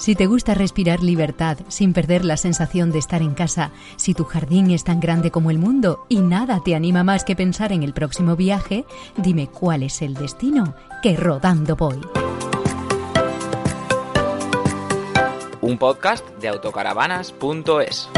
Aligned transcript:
Si 0.00 0.14
te 0.14 0.26
gusta 0.26 0.54
respirar 0.54 1.02
libertad 1.02 1.58
sin 1.68 1.92
perder 1.92 2.24
la 2.24 2.38
sensación 2.38 2.90
de 2.90 2.98
estar 2.98 3.20
en 3.20 3.34
casa, 3.34 3.70
si 3.96 4.14
tu 4.14 4.24
jardín 4.24 4.70
es 4.70 4.82
tan 4.82 4.98
grande 4.98 5.30
como 5.30 5.50
el 5.50 5.58
mundo 5.58 6.06
y 6.08 6.20
nada 6.20 6.62
te 6.64 6.74
anima 6.74 7.04
más 7.04 7.22
que 7.22 7.36
pensar 7.36 7.70
en 7.70 7.82
el 7.82 7.92
próximo 7.92 8.34
viaje, 8.34 8.86
dime 9.18 9.48
cuál 9.48 9.82
es 9.82 10.00
el 10.00 10.14
destino 10.14 10.74
que 11.02 11.16
rodando 11.16 11.76
voy. 11.76 12.00
Un 15.60 15.76
podcast 15.76 16.26
de 16.38 16.48
autocaravanas.es. 16.48 18.08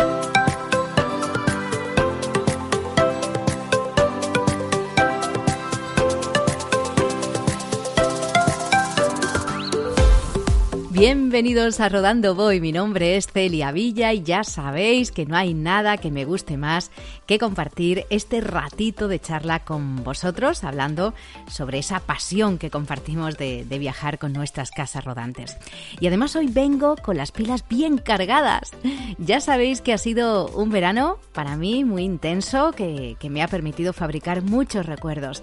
Bienvenidos 11.02 11.80
a 11.80 11.88
Rodando 11.88 12.36
Voy, 12.36 12.60
mi 12.60 12.70
nombre 12.70 13.16
es 13.16 13.26
Celia 13.26 13.72
Villa 13.72 14.12
y 14.12 14.22
ya 14.22 14.44
sabéis 14.44 15.10
que 15.10 15.26
no 15.26 15.36
hay 15.36 15.52
nada 15.52 15.96
que 15.96 16.12
me 16.12 16.24
guste 16.24 16.56
más 16.56 16.92
que 17.26 17.40
compartir 17.40 18.06
este 18.08 18.40
ratito 18.40 19.08
de 19.08 19.18
charla 19.18 19.64
con 19.64 20.04
vosotros, 20.04 20.62
hablando 20.62 21.12
sobre 21.48 21.80
esa 21.80 21.98
pasión 21.98 22.56
que 22.56 22.70
compartimos 22.70 23.36
de, 23.36 23.66
viajar 23.80 24.20
con 24.20 24.32
nuestras 24.32 24.70
casas 24.70 25.04
rodantes. 25.04 25.56
Y 25.98 26.06
además 26.06 26.36
hoy 26.36 26.46
vengo 26.46 26.94
con 26.94 27.16
las 27.16 27.32
pilas 27.32 27.64
bien 27.68 27.98
cargadas. 27.98 28.70
Ya 29.18 29.40
sabéis 29.40 29.80
que 29.80 29.92
ha 29.92 29.98
sido 29.98 30.46
un 30.50 30.70
verano 30.70 31.18
para 31.32 31.56
mí 31.56 31.84
muy 31.84 32.04
intenso, 32.04 32.70
que, 32.70 33.16
que 33.18 33.28
me 33.28 33.42
ha 33.42 33.48
permitido 33.48 33.92
fabricar 33.92 34.42
muchos 34.42 34.86
recuerdos 34.86 35.42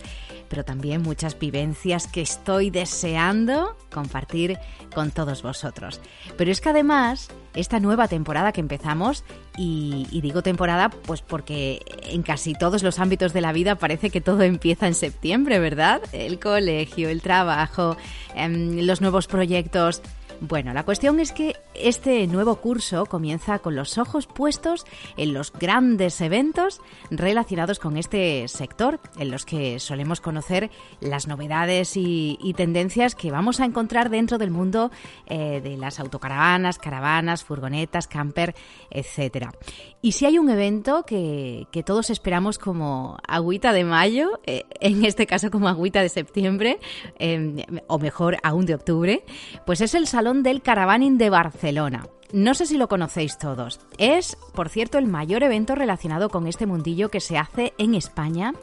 pero 0.49 0.66
también 0.66 1.02
muchas 1.02 1.38
vivencias 1.38 2.08
que 2.08 2.21
estoy 2.21 2.70
deseando 2.70 3.77
compartir 3.91 4.58
con 4.94 5.11
todos 5.11 5.44
vosotros. 5.44 6.02
Pero 6.38 6.52
es 6.52 6.61
que 6.61 6.69
además, 6.69 7.30
esta 7.53 7.80
nueva 7.80 8.08
temporada 8.08 8.52
que 8.52 8.61
empezamos, 8.61 9.23
y, 9.58 10.22
digo 10.22 10.41
temporada 10.41 10.89
pues 10.89 11.22
porque 11.22 11.81
en 12.03 12.23
casi 12.23 12.53
todos 12.53 12.81
los 12.81 13.00
ámbitos 13.00 13.33
de 13.33 13.41
la 13.41 13.52
vida 13.52 13.75
parece 13.75 14.09
que 14.09 14.22
todo 14.22 14.41
empieza 14.41 14.88
en 14.88 14.95
septiembre, 14.95 15.59
¿verdad? 15.59 16.02
El 16.11 16.39
colegio, 16.39 17.09
el 17.09 17.22
trabajo, 17.22 17.97
em, 18.36 18.86
los 18.86 19.02
nuevos 19.02 19.28
proyectos. 19.28 20.02
Bueno, 20.41 20.73
la 20.73 20.85
cuestión 20.85 21.19
es 21.19 21.33
que 21.33 21.57
este 21.73 22.25
nuevo 22.25 22.55
curso 22.55 23.05
comienza 23.05 23.59
con 23.59 23.75
los 23.75 23.97
ojos 23.97 24.25
puestos 24.25 24.85
en 25.17 25.33
los 25.33 25.51
grandes 25.51 26.21
eventos 26.21 26.79
relacionados 27.11 27.77
con 27.77 27.97
este 27.97 28.47
sector, 28.47 29.01
en 29.17 29.31
los 29.31 29.45
que 29.45 29.79
solemos 29.79 30.21
conocer 30.21 30.71
las 31.01 31.27
novedades 31.27 31.97
y, 31.97 32.37
tendencias 32.55 33.15
que 33.15 33.31
vamos 33.31 33.59
a 33.59 33.65
encontrar 33.65 34.09
dentro 34.09 34.37
del 34.37 34.49
mundo 34.49 34.91
eh, 35.27 35.61
de 35.61 35.77
las 35.77 35.99
autocaravanas, 35.99 36.77
caravanas, 36.77 37.43
furgonetas, 37.43 38.07
camper, 38.07 38.55
etcétera. 38.89 39.53
Y 40.01 40.13
si 40.13 40.25
hay 40.25 40.37
un 40.37 40.49
evento 40.49 41.03
que, 41.05 41.67
todos 41.85 42.09
esperamos 42.09 42.57
como 42.59 43.17
agüita 43.27 43.71
de 43.71 43.83
mayo, 43.83 44.39
eh, 44.45 44.65
en 44.79 45.05
este 45.05 45.25
caso 45.25 45.51
como 45.51 45.67
agüita 45.67 46.01
de 46.01 46.09
septiembre, 46.09 46.79
em, 47.17 47.57
o 47.87 47.97
mejor 47.99 48.37
aún 48.43 48.65
de 48.65 48.75
octubre, 48.75 49.23
pues 49.65 49.81
es 49.81 49.95
el 49.95 50.07
Salón 50.07 50.28
del 50.33 50.61
Caravaning 50.61 51.17
de 51.17 51.30
Barcelona 51.30 52.03
no 52.31 52.53
sé 52.53 52.66
si 52.66 52.77
lo 52.77 52.88
conocéis 52.88 53.38
todos. 53.38 53.80
Es, 53.97 54.38
por 54.53 54.69
cierto, 54.69 54.97
el 54.97 55.08
mayor 55.08 55.44
evento 55.44 55.75
relacionado 55.75 56.30
con 56.30 56.47
este 56.47 56.66
mundillo 56.66 57.09
que 57.09 57.19
se 57.19 57.38
hace 57.38 57.73
en 57.77 57.95
España 57.95 58.53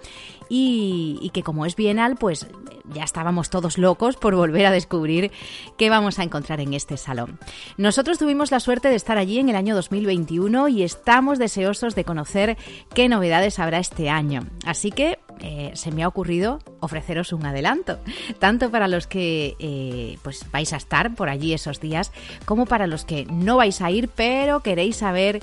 y, 0.48 1.30
que 1.32 1.42
como 1.42 1.66
es 1.66 1.74
bienal, 1.74 2.16
pues 2.16 2.46
ya 2.92 3.02
estábamos 3.02 3.50
todos 3.50 3.78
locos 3.78 4.16
por 4.16 4.36
volver 4.36 4.66
a 4.66 4.70
descubrir 4.70 5.32
qué 5.76 5.90
vamos 5.90 6.18
a 6.18 6.22
encontrar 6.22 6.60
en 6.60 6.74
este 6.74 6.96
salón. 6.96 7.38
Nosotros 7.76 8.18
tuvimos 8.18 8.52
la 8.52 8.60
suerte 8.60 8.88
de 8.88 8.94
estar 8.94 9.18
allí 9.18 9.38
en 9.40 9.48
el 9.48 9.56
año 9.56 9.74
2021 9.74 10.68
y 10.68 10.84
estamos 10.84 11.38
deseosos 11.38 11.96
de 11.96 12.04
conocer 12.04 12.56
qué 12.94 13.08
novedades 13.08 13.58
habrá 13.58 13.78
este 13.78 14.08
año. 14.08 14.46
Así 14.64 14.92
que 14.92 15.18
eh, 15.40 15.72
se 15.74 15.90
me 15.90 16.02
ha 16.02 16.08
ocurrido 16.08 16.58
ofreceros 16.80 17.32
un 17.32 17.44
adelanto, 17.46 17.98
tanto 18.38 18.70
para 18.70 18.88
los 18.88 19.06
que 19.06 19.56
eh, 19.58 20.18
pues 20.22 20.44
vais 20.50 20.72
a 20.72 20.76
estar 20.76 21.14
por 21.14 21.28
allí 21.28 21.52
esos 21.52 21.80
días, 21.80 22.12
como 22.44 22.66
para 22.66 22.86
los 22.86 23.04
que 23.04 23.26
no 23.26 23.56
vais 23.56 23.80
a 23.80 23.90
ir, 23.90 24.08
pero 24.08 24.60
queréis 24.60 24.96
saber 24.96 25.40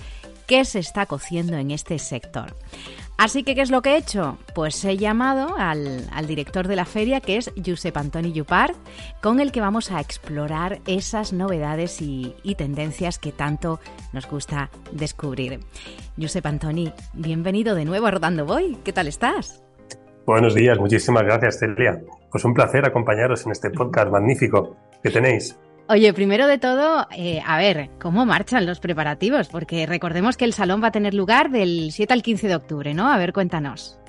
qué 0.47 0.65
se 0.65 0.79
está 0.79 1.05
cociendo 1.05 1.57
en 1.57 1.71
este 1.71 1.99
sector. 1.99 2.55
Así 3.17 3.43
que, 3.43 3.53
¿qué 3.53 3.61
es 3.61 3.69
lo 3.69 3.81
que 3.81 3.91
he 3.91 3.97
hecho? 3.97 4.37
Pues 4.55 4.83
he 4.83 4.97
llamado 4.97 5.55
al, 5.57 6.07
director 6.27 6.67
de 6.67 6.75
la 6.75 6.85
feria, 6.85 7.21
que 7.21 7.37
es 7.37 7.51
Josep 7.63 7.95
Antoni 7.95 8.33
Yupar, 8.33 8.73
con 9.21 9.39
el 9.39 9.51
que 9.51 9.61
vamos 9.61 9.91
a 9.91 10.01
explorar 10.01 10.81
esas 10.87 11.31
novedades 11.31 12.01
y, 12.01 12.33
y 12.43 12.55
tendencias 12.55 13.19
que 13.19 13.31
tanto 13.31 13.79
nos 14.13 14.27
gusta 14.27 14.71
descubrir. 14.91 15.59
Josep 16.19 16.45
Antoni, 16.45 16.91
bienvenido 17.13 17.75
de 17.75 17.85
nuevo 17.85 18.07
a 18.07 18.11
Rodando 18.11 18.45
Voy. 18.45 18.77
¿Qué 18.83 18.91
tal 18.91 19.07
estás? 19.07 19.63
Buenos 20.25 20.55
días, 20.55 20.79
muchísimas 20.79 21.23
gracias, 21.23 21.59
Celia. 21.59 22.01
Pues 22.31 22.45
un 22.45 22.53
placer 22.53 22.85
acompañaros 22.85 23.45
en 23.45 23.51
este 23.51 23.69
podcast 23.69 24.09
magnífico 24.09 24.77
que 25.01 25.09
tenéis. 25.09 25.57
Oye, 25.89 26.13
primero 26.13 26.47
de 26.47 26.57
todo, 26.57 27.07
eh, 27.15 27.41
a 27.45 27.57
ver, 27.57 27.89
¿cómo 27.99 28.25
marchan 28.25 28.65
los 28.65 28.79
preparativos? 28.79 29.49
Porque 29.49 29.85
recordemos 29.85 30.37
que 30.37 30.45
el 30.45 30.53
salón 30.53 30.81
va 30.81 30.87
a 30.87 30.91
tener 30.91 31.13
lugar 31.13 31.51
del 31.51 31.91
7 31.91 32.13
al 32.13 32.23
15 32.23 32.47
de 32.47 32.55
octubre, 32.55 32.93
¿no? 32.93 33.11
A 33.11 33.17
ver, 33.17 33.33
cuéntanos. 33.33 33.99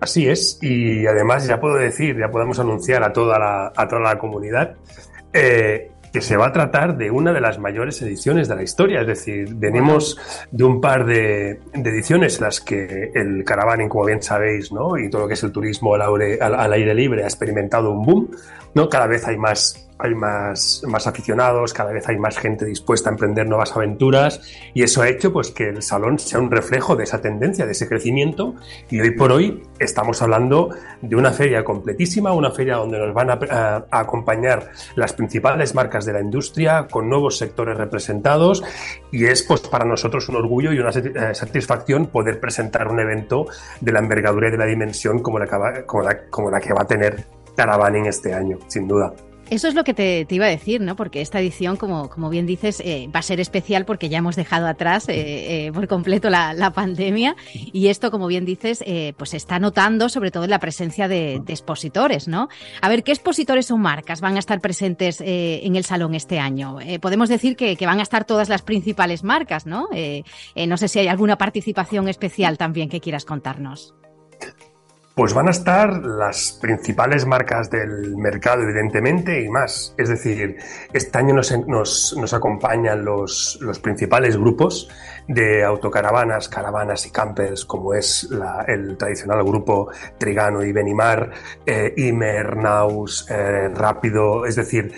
Así 0.00 0.28
es, 0.28 0.58
y 0.62 1.04
además 1.06 1.48
ya 1.48 1.58
puedo 1.58 1.76
decir, 1.76 2.16
ya 2.16 2.28
podemos 2.28 2.60
anunciar 2.60 3.02
a 3.02 3.12
toda 3.12 3.38
la, 3.38 3.72
a 3.74 3.88
toda 3.88 4.02
la 4.02 4.18
comunidad 4.18 4.76
eh, 5.32 5.90
que 6.14 6.20
se 6.20 6.36
va 6.36 6.46
a 6.46 6.52
tratar 6.52 6.96
de 6.96 7.10
una 7.10 7.32
de 7.32 7.40
las 7.40 7.58
mayores 7.58 8.00
ediciones 8.00 8.46
de 8.46 8.54
la 8.54 8.62
historia. 8.62 9.00
Es 9.00 9.06
decir, 9.08 9.52
venimos 9.52 10.16
de 10.52 10.62
un 10.62 10.80
par 10.80 11.04
de, 11.06 11.58
ediciones 11.72 12.40
las 12.40 12.60
que 12.60 13.10
el 13.12 13.42
caravaning, 13.44 13.88
como 13.88 14.04
bien 14.04 14.22
sabéis, 14.22 14.70
¿no? 14.70 14.96
y 14.96 15.10
todo 15.10 15.22
lo 15.22 15.26
que 15.28 15.34
es 15.34 15.42
el 15.42 15.50
turismo 15.50 15.96
al 15.96 16.72
aire 16.72 16.94
libre 16.94 17.24
ha 17.24 17.26
experimentado 17.26 17.90
un 17.90 18.06
boom. 18.06 18.30
¿no? 18.74 18.88
Cada 18.88 19.08
vez 19.08 19.26
hay 19.26 19.36
más 19.36 19.90
hay 19.98 20.14
más, 20.14 20.82
más 20.86 21.06
aficionados, 21.06 21.72
cada 21.72 21.92
vez 21.92 22.08
hay 22.08 22.18
más 22.18 22.36
gente 22.36 22.64
dispuesta 22.64 23.10
a 23.10 23.12
emprender 23.12 23.46
nuevas 23.46 23.74
aventuras 23.76 24.40
y 24.74 24.82
eso 24.82 25.02
ha 25.02 25.08
hecho 25.08 25.32
pues 25.32 25.50
que 25.50 25.68
el 25.68 25.82
salón 25.82 26.18
sea 26.18 26.40
un 26.40 26.50
reflejo 26.50 26.96
de 26.96 27.04
esa 27.04 27.20
tendencia, 27.20 27.64
de 27.64 27.72
ese 27.72 27.88
crecimiento 27.88 28.54
y 28.90 29.00
hoy 29.00 29.12
por 29.12 29.30
hoy 29.30 29.62
estamos 29.78 30.20
hablando 30.20 30.70
de 31.00 31.16
una 31.16 31.32
feria 31.32 31.64
completísima, 31.64 32.32
una 32.32 32.50
feria 32.50 32.76
donde 32.76 32.98
nos 32.98 33.14
van 33.14 33.30
a, 33.30 33.84
acompañar 33.90 34.70
las 34.96 35.12
principales 35.12 35.74
marcas 35.74 36.04
de 36.04 36.12
la 36.12 36.20
industria 36.20 36.88
con 36.90 37.08
nuevos 37.08 37.38
sectores 37.38 37.76
representados 37.76 38.64
y 39.12 39.26
es 39.26 39.42
pues 39.42 39.60
para 39.60 39.84
nosotros 39.84 40.28
un 40.28 40.36
orgullo 40.36 40.72
y 40.72 40.78
una 40.78 40.90
eh, 40.90 41.34
satisfacción 41.34 42.06
poder 42.06 42.40
presentar 42.40 42.88
un 42.88 42.98
evento 42.98 43.46
de 43.80 43.92
la 43.92 44.00
envergadura 44.00 44.48
y 44.48 44.50
de 44.50 44.58
la 44.58 44.66
dimensión 44.66 45.20
como 45.20 45.38
la, 45.38 45.84
como 45.86 46.02
la, 46.02 46.26
como 46.28 46.50
la 46.50 46.60
que 46.60 46.72
va 46.72 46.82
a 46.82 46.86
tener 46.86 47.24
Caravaning 47.56 48.06
este 48.06 48.34
año, 48.34 48.58
sin 48.66 48.88
duda. 48.88 49.12
Eso 49.50 49.68
es 49.68 49.74
lo 49.74 49.84
que 49.84 49.92
te, 49.94 50.26
iba 50.30 50.46
a 50.46 50.48
decir, 50.48 50.80
¿no? 50.80 50.96
Porque 50.96 51.20
esta 51.20 51.38
edición, 51.38 51.76
como, 51.76 52.08
como 52.08 52.30
bien 52.30 52.46
dices, 52.46 52.80
eh, 52.80 53.08
va 53.14 53.20
a 53.20 53.22
ser 53.22 53.40
especial 53.40 53.84
porque 53.84 54.08
ya 54.08 54.18
hemos 54.18 54.36
dejado 54.36 54.66
atrás 54.66 55.08
eh, 55.08 55.66
eh, 55.66 55.72
por 55.72 55.86
completo 55.86 56.30
la, 56.30 56.72
pandemia 56.74 57.36
y 57.52 57.88
esto, 57.88 58.10
como 58.10 58.26
bien 58.26 58.44
dices, 58.44 58.82
pues 59.16 59.30
se 59.30 59.36
está 59.36 59.58
notando 59.58 60.08
sobre 60.08 60.30
todo 60.30 60.44
en 60.44 60.50
la 60.50 60.58
presencia 60.58 61.08
de, 61.08 61.34
expositores, 61.46 62.26
¿no? 62.26 62.48
A 62.80 62.88
ver, 62.88 63.04
¿qué 63.04 63.12
expositores 63.12 63.70
o 63.70 63.76
marcas 63.76 64.20
van 64.20 64.36
a 64.36 64.38
estar 64.38 64.60
presentes 64.60 65.20
en 65.20 65.76
el 65.76 65.84
salón 65.84 66.14
este 66.14 66.40
año? 66.40 66.78
podemos 67.00 67.28
decir 67.28 67.54
que, 67.54 67.76
que, 67.76 67.86
van 67.86 68.00
a 68.00 68.02
estar 68.02 68.24
todas 68.24 68.48
las 68.48 68.62
principales 68.62 69.22
marcas, 69.22 69.66
¿no? 69.66 69.88
no 70.66 70.76
sé 70.76 70.88
si 70.88 70.98
hay 70.98 71.08
alguna 71.08 71.36
participación 71.36 72.08
especial 72.08 72.56
también 72.58 72.88
que 72.88 73.00
quieras 73.00 73.24
contarnos. 73.24 73.94
Pues 75.14 75.32
van 75.32 75.46
a 75.46 75.52
estar 75.52 76.04
las 76.04 76.58
principales 76.60 77.24
marcas 77.24 77.70
del 77.70 78.16
mercado, 78.16 78.62
evidentemente, 78.62 79.44
y 79.44 79.48
más. 79.48 79.94
Es 79.96 80.08
decir, 80.08 80.56
este 80.92 81.16
año 81.16 81.34
nos, 81.34 82.34
acompañan 82.34 83.04
los, 83.04 83.56
los, 83.60 83.78
principales 83.78 84.36
grupos 84.36 84.88
de 85.28 85.62
autocaravanas, 85.62 86.48
caravanas 86.48 87.06
y 87.06 87.10
campers, 87.12 87.64
como 87.64 87.94
es 87.94 88.28
el 88.66 88.96
tradicional 88.96 89.44
grupo 89.44 89.88
Trigano 90.18 90.64
y 90.64 90.72
Benimar, 90.72 91.30
eh, 91.64 91.94
Imer, 91.96 92.56
Naus, 92.56 93.24
eh, 93.30 93.68
Rápido, 93.68 94.44
es 94.46 94.56
decir, 94.56 94.94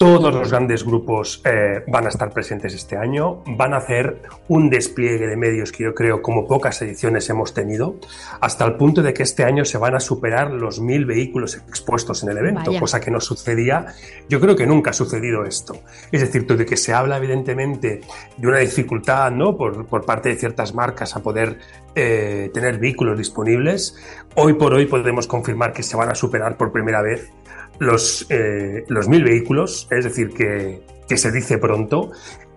todos 0.00 0.32
los 0.32 0.50
grandes 0.50 0.82
grupos 0.82 1.42
eh, 1.44 1.84
van 1.86 2.06
a 2.06 2.08
estar 2.08 2.32
presentes 2.32 2.72
este 2.72 2.96
año, 2.96 3.42
van 3.46 3.74
a 3.74 3.76
hacer 3.76 4.22
un 4.48 4.70
despliegue 4.70 5.26
de 5.26 5.36
medios 5.36 5.72
que 5.72 5.84
yo 5.84 5.94
creo 5.94 6.22
como 6.22 6.46
pocas 6.46 6.80
ediciones 6.80 7.28
hemos 7.28 7.52
tenido, 7.52 7.96
hasta 8.40 8.64
el 8.64 8.76
punto 8.76 9.02
de 9.02 9.12
que 9.12 9.22
este 9.22 9.44
año 9.44 9.66
se 9.66 9.76
van 9.76 9.94
a 9.94 10.00
superar 10.00 10.52
los 10.52 10.80
mil 10.80 11.04
vehículos 11.04 11.54
expuestos 11.56 12.22
en 12.22 12.30
el 12.30 12.38
evento, 12.38 12.72
cosa 12.80 12.98
que 12.98 13.10
no 13.10 13.20
sucedía, 13.20 13.88
yo 14.26 14.40
creo 14.40 14.56
que 14.56 14.66
nunca 14.66 14.88
ha 14.88 14.94
sucedido 14.94 15.44
esto. 15.44 15.74
Es 16.10 16.22
decir, 16.22 16.46
de 16.46 16.64
que 16.64 16.78
se 16.78 16.94
habla 16.94 17.18
evidentemente 17.18 18.00
de 18.38 18.48
una 18.48 18.60
dificultad 18.60 19.30
¿no? 19.32 19.54
por, 19.54 19.84
por 19.84 20.06
parte 20.06 20.30
de 20.30 20.36
ciertas 20.36 20.74
marcas 20.74 21.14
a 21.14 21.22
poder 21.22 21.58
eh, 21.94 22.50
tener 22.54 22.78
vehículos 22.78 23.18
disponibles. 23.18 23.98
Hoy 24.34 24.54
por 24.54 24.72
hoy 24.72 24.86
podemos 24.86 25.26
confirmar 25.26 25.74
que 25.74 25.82
se 25.82 25.94
van 25.94 26.08
a 26.08 26.14
superar 26.14 26.56
por 26.56 26.72
primera 26.72 27.02
vez 27.02 27.30
los, 27.80 28.26
eh, 28.30 28.84
los 28.88 29.08
mil 29.08 29.24
vehículos, 29.24 29.88
es 29.90 30.04
decir, 30.04 30.30
que, 30.32 30.82
que 31.08 31.16
se 31.16 31.32
dice 31.32 31.58
pronto 31.58 32.12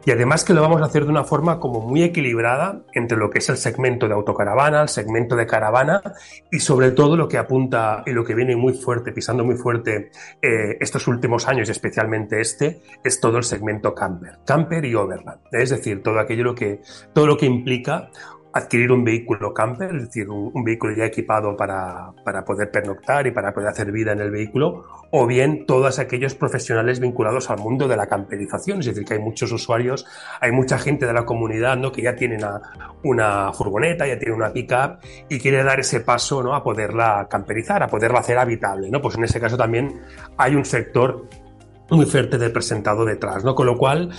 y 0.06 0.12
además 0.12 0.44
que 0.44 0.54
lo 0.54 0.62
vamos 0.62 0.82
a 0.82 0.86
hacer 0.86 1.06
de 1.06 1.12
una 1.12 1.24
forma 1.24 1.60
como 1.60 1.80
muy 1.80 2.04
equilibrada 2.04 2.82
entre 2.94 3.18
lo 3.18 3.30
que 3.30 3.40
es 3.40 3.48
el 3.48 3.58
segmento 3.58 4.08
de 4.08 4.14
autocaravana, 4.14 4.82
el 4.82 4.90
segmento 4.90 5.36
de 5.36 5.48
caravana 5.48 6.02
y 6.52 6.60
sobre 6.60 6.92
todo 6.92 7.16
lo 7.16 7.30
que 7.30 7.38
apunta 7.38 8.04
y 8.06 8.12
lo 8.12 8.26
que 8.26 8.36
viene 8.36 8.56
muy 8.56 8.74
fuerte, 8.74 9.14
pisando 9.14 9.46
muy 9.46 9.56
fuerte 9.56 10.12
eh, 10.42 10.78
estos 10.82 11.08
últimos 11.08 11.48
años 11.48 11.70
y 11.70 11.72
especialmente 11.72 12.42
este, 12.42 12.82
es 13.04 13.22
todo 13.22 13.38
el 13.38 13.44
segmento 13.44 13.96
camper, 13.96 14.40
camper 14.46 14.84
y 14.84 14.94
overland. 14.94 15.40
Es 15.52 15.70
decir, 15.70 16.04
todo 16.04 16.20
aquello 16.20 16.44
lo 16.44 16.56
que, 16.56 16.82
todo 17.14 17.26
lo 17.26 17.38
que 17.38 17.46
implica 17.46 18.10
adquirir 18.54 18.92
un 18.92 19.04
vehículo 19.04 19.54
camper, 19.54 19.96
es 19.96 20.04
decir, 20.04 20.30
un, 20.30 20.64
vehículo 20.64 20.96
ya 20.96 21.06
equipado 21.06 21.58
para, 21.58 22.12
para, 22.24 22.46
poder 22.46 22.70
pernoctar 22.70 23.26
y 23.26 23.32
para 23.32 23.52
poder 23.52 23.70
hacer 23.70 23.92
vida 23.92 24.12
en 24.12 24.20
el 24.20 24.30
vehículo, 24.30 24.86
o 25.12 25.26
bien 25.26 25.66
todos 25.66 25.98
aquellos 25.98 26.36
profesionales 26.36 27.00
vinculados 27.00 27.50
al 27.50 27.58
mundo 27.58 27.88
de 27.88 27.98
la 27.98 28.06
camperización, 28.06 28.80
es 28.80 28.86
decir, 28.86 29.06
que 29.06 29.16
hay 29.16 29.20
muchos 29.20 29.52
usuarios, 29.52 30.06
hay 30.40 30.52
mucha 30.52 30.78
gente 30.78 31.08
de 31.08 31.14
la 31.14 31.26
comunidad 31.26 31.78
¿no? 31.78 31.92
que 31.92 32.04
ya 32.04 32.16
tiene 32.16 32.38
una, 32.38 32.62
una 33.04 33.52
furgoneta, 33.54 34.06
ya 34.06 34.20
tiene 34.20 34.36
una 34.36 34.54
pickup 34.54 35.00
y 35.30 35.40
quiere 35.40 35.64
dar 35.64 35.80
ese 35.80 36.02
paso 36.02 36.44
¿no? 36.44 36.54
a 36.54 36.64
poderla 36.64 37.28
camperizar, 37.30 37.82
a 37.82 37.88
poderla 37.88 38.20
hacer 38.20 38.38
habitable. 38.38 38.90
¿no? 38.92 39.02
Pues 39.02 39.16
en 39.18 39.24
ese 39.24 39.40
caso 39.40 39.58
también 39.58 40.02
hay 40.38 40.56
un 40.56 40.64
sector 40.64 41.28
muy 41.90 42.06
fuerte 42.06 42.38
de 42.38 42.50
presentado 42.50 43.06
detrás, 43.06 43.44
¿no? 43.44 43.56
Con 43.56 43.66
lo 43.66 43.78
cual 43.78 44.10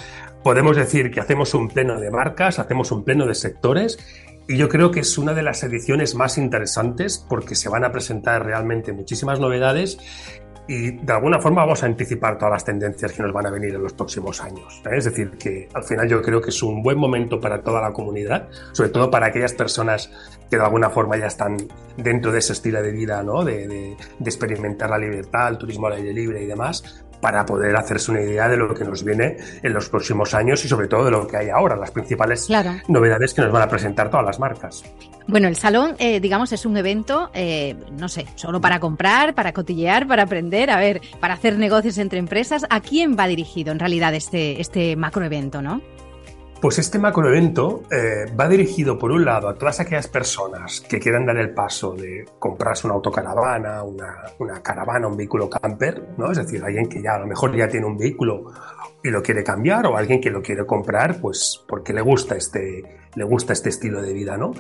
podemos 0.43 0.77
decir 0.77 1.11
que 1.11 1.21
hacemos 1.21 1.55
un 1.55 1.69
pleno 1.69 1.99
de 1.99 2.11
marcas, 2.11 2.59
hacemos 2.59 2.93
un 2.93 3.05
pleno 3.05 3.27
de 3.27 3.35
sectores 3.35 3.99
y 4.47 4.59
yo 4.59 4.69
creo 4.69 4.91
que 4.91 5.01
es 5.01 5.17
una 5.17 5.33
de 5.33 5.43
las 5.43 5.63
ediciones 5.65 6.15
más 6.15 6.37
interesantes 6.37 7.25
porque 7.29 7.55
se 7.55 7.69
van 7.69 7.85
a 7.85 7.93
presentar 7.93 8.45
realmente 8.45 8.93
muchísimas 8.93 9.41
novedades 9.41 9.99
y 10.67 10.93
de 10.93 11.13
alguna 11.13 11.39
forma 11.41 11.63
vamos 11.63 11.83
a 11.83 11.87
anticipar 11.87 12.39
todas 12.39 12.53
las 12.53 12.65
tendencias 12.65 13.13
que 13.13 13.23
nos 13.23 13.33
van 13.33 13.47
a 13.47 13.51
venir 13.51 13.75
en 13.75 13.83
los 13.83 13.93
próximos 13.93 14.41
años. 14.41 14.83
¿eh? 14.87 14.97
Es 14.97 15.05
decir, 15.05 15.33
que 15.33 15.69
al 15.75 15.85
final 15.85 16.09
yo 16.09 16.23
creo 16.23 16.41
que 16.41 16.51
es 16.51 16.63
un 16.63 16.83
buen 16.83 16.97
momento 16.97 17.39
para 17.39 17.63
toda 17.63 17.83
la 17.83 17.93
comunidad, 17.93 18.49
sobre 18.73 18.91
todo 18.91 19.11
para 19.11 19.27
aquellas 19.27 19.53
personas 19.53 20.11
que 20.51 20.57
de 20.57 20.65
alguna 20.65 20.89
forma 20.89 21.19
ya 21.19 21.27
están 21.27 21.57
dentro 21.97 22.33
de 22.33 22.39
ese 22.39 22.55
estilo 22.55 22.83
de 22.83 22.93
vida, 22.93 23.23
¿no? 23.23 23.45
de, 23.45 23.69
de, 23.69 23.97
experimentar 24.25 24.89
la 24.89 24.99
libertad, 24.99 25.49
el 25.49 25.59
turismo 25.59 25.87
al 25.87 25.95
aire 25.95 26.13
libre 26.13 26.43
y 26.43 26.47
demás, 26.47 27.04
para 27.25 27.47
poder 27.47 27.75
hacerse 27.75 28.11
una 28.11 28.21
idea 28.21 28.51
de 28.51 28.59
lo 28.59 28.75
que 28.75 28.85
nos 28.85 29.03
viene 29.03 29.39
en 29.63 29.73
los 29.73 29.89
próximos 29.89 30.35
años 30.35 30.63
y 30.63 30.69
sobre 30.69 30.89
todo 30.89 31.07
de 31.07 31.11
lo 31.11 31.27
que 31.27 31.39
hay 31.39 31.49
ahora, 31.49 31.75
las 31.75 31.91
principales 31.91 32.51
novedades 32.87 33.33
que 33.33 33.41
nos 33.41 33.51
van 33.51 33.63
a 33.63 33.67
presentar 33.67 34.11
todas 34.11 34.27
las 34.27 34.39
marcas. 34.39 34.85
Bueno, 35.27 35.49
el 35.49 35.57
salón, 35.57 35.97
eh, 35.99 36.21
digamos, 36.21 36.53
es 36.53 36.67
un 36.67 36.77
evento, 36.77 37.31
eh, 37.33 37.77
no 37.99 38.11
sé, 38.11 38.27
solo 38.35 38.61
para 38.61 38.79
comprar, 38.79 39.35
para 39.35 39.55
cotillear, 39.55 40.07
para 40.07 40.25
aprender, 40.25 40.69
a 40.69 40.77
ver, 40.77 41.01
para 41.19 41.33
hacer 41.33 41.57
negocios 41.57 41.97
entre 41.97 42.19
empresas. 42.19 42.67
¿A 42.69 42.81
quién 42.81 43.17
va 43.19 43.27
dirigido 43.27 43.73
en 43.73 43.79
realidad 43.79 44.15
este, 44.15 44.61
este 44.61 44.95
macroevento, 44.95 45.63
no? 45.63 45.81
Pues 46.65 46.79
este 46.79 46.99
macroevento 46.99 47.83
eh, 47.93 48.25
va 48.41 48.49
dirigido, 48.49 48.99
por 48.99 49.13
un 49.13 49.23
lado, 49.23 49.51
a 49.51 49.55
todas 49.55 49.81
aquellas 49.81 50.09
personas 50.09 50.81
que 50.81 50.99
quieran 50.99 51.27
dar 51.27 51.37
el 51.37 51.53
paso 51.53 51.93
de 51.93 52.25
comprarse 52.39 52.87
una 52.87 52.95
autocaravana, 52.95 53.83
una, 53.83 54.23
una 54.39 54.63
caravana, 54.63 55.07
un 55.07 55.15
vehículo 55.15 55.51
camper, 55.51 56.03
¿no? 56.17 56.33
Es 56.33 56.39
decir, 56.39 56.65
alguien 56.65 56.89
que 56.89 57.03
ya 57.03 57.17
a 57.17 57.19
lo 57.19 57.27
mejor 57.27 57.55
ya 57.55 57.69
tiene 57.69 57.85
un 57.85 57.99
vehículo 57.99 58.51
y 59.03 59.11
lo 59.11 59.23
quiere 59.23 59.45
cambiar 59.45 59.85
o 59.89 59.99
alguien 59.99 60.23
que 60.23 60.31
lo 60.31 60.41
quiere 60.41 60.65
comprar, 60.65 61.21
pues 61.21 61.63
porque 61.69 61.93
le 61.93 62.01
gusta 62.01 62.35
este, 62.35 62.83
le 63.15 63.25
gusta 63.25 63.53
este 63.53 63.69
estilo 63.69 64.01
de 64.01 64.15
vida, 64.15 64.39
¿no? 64.39 64.53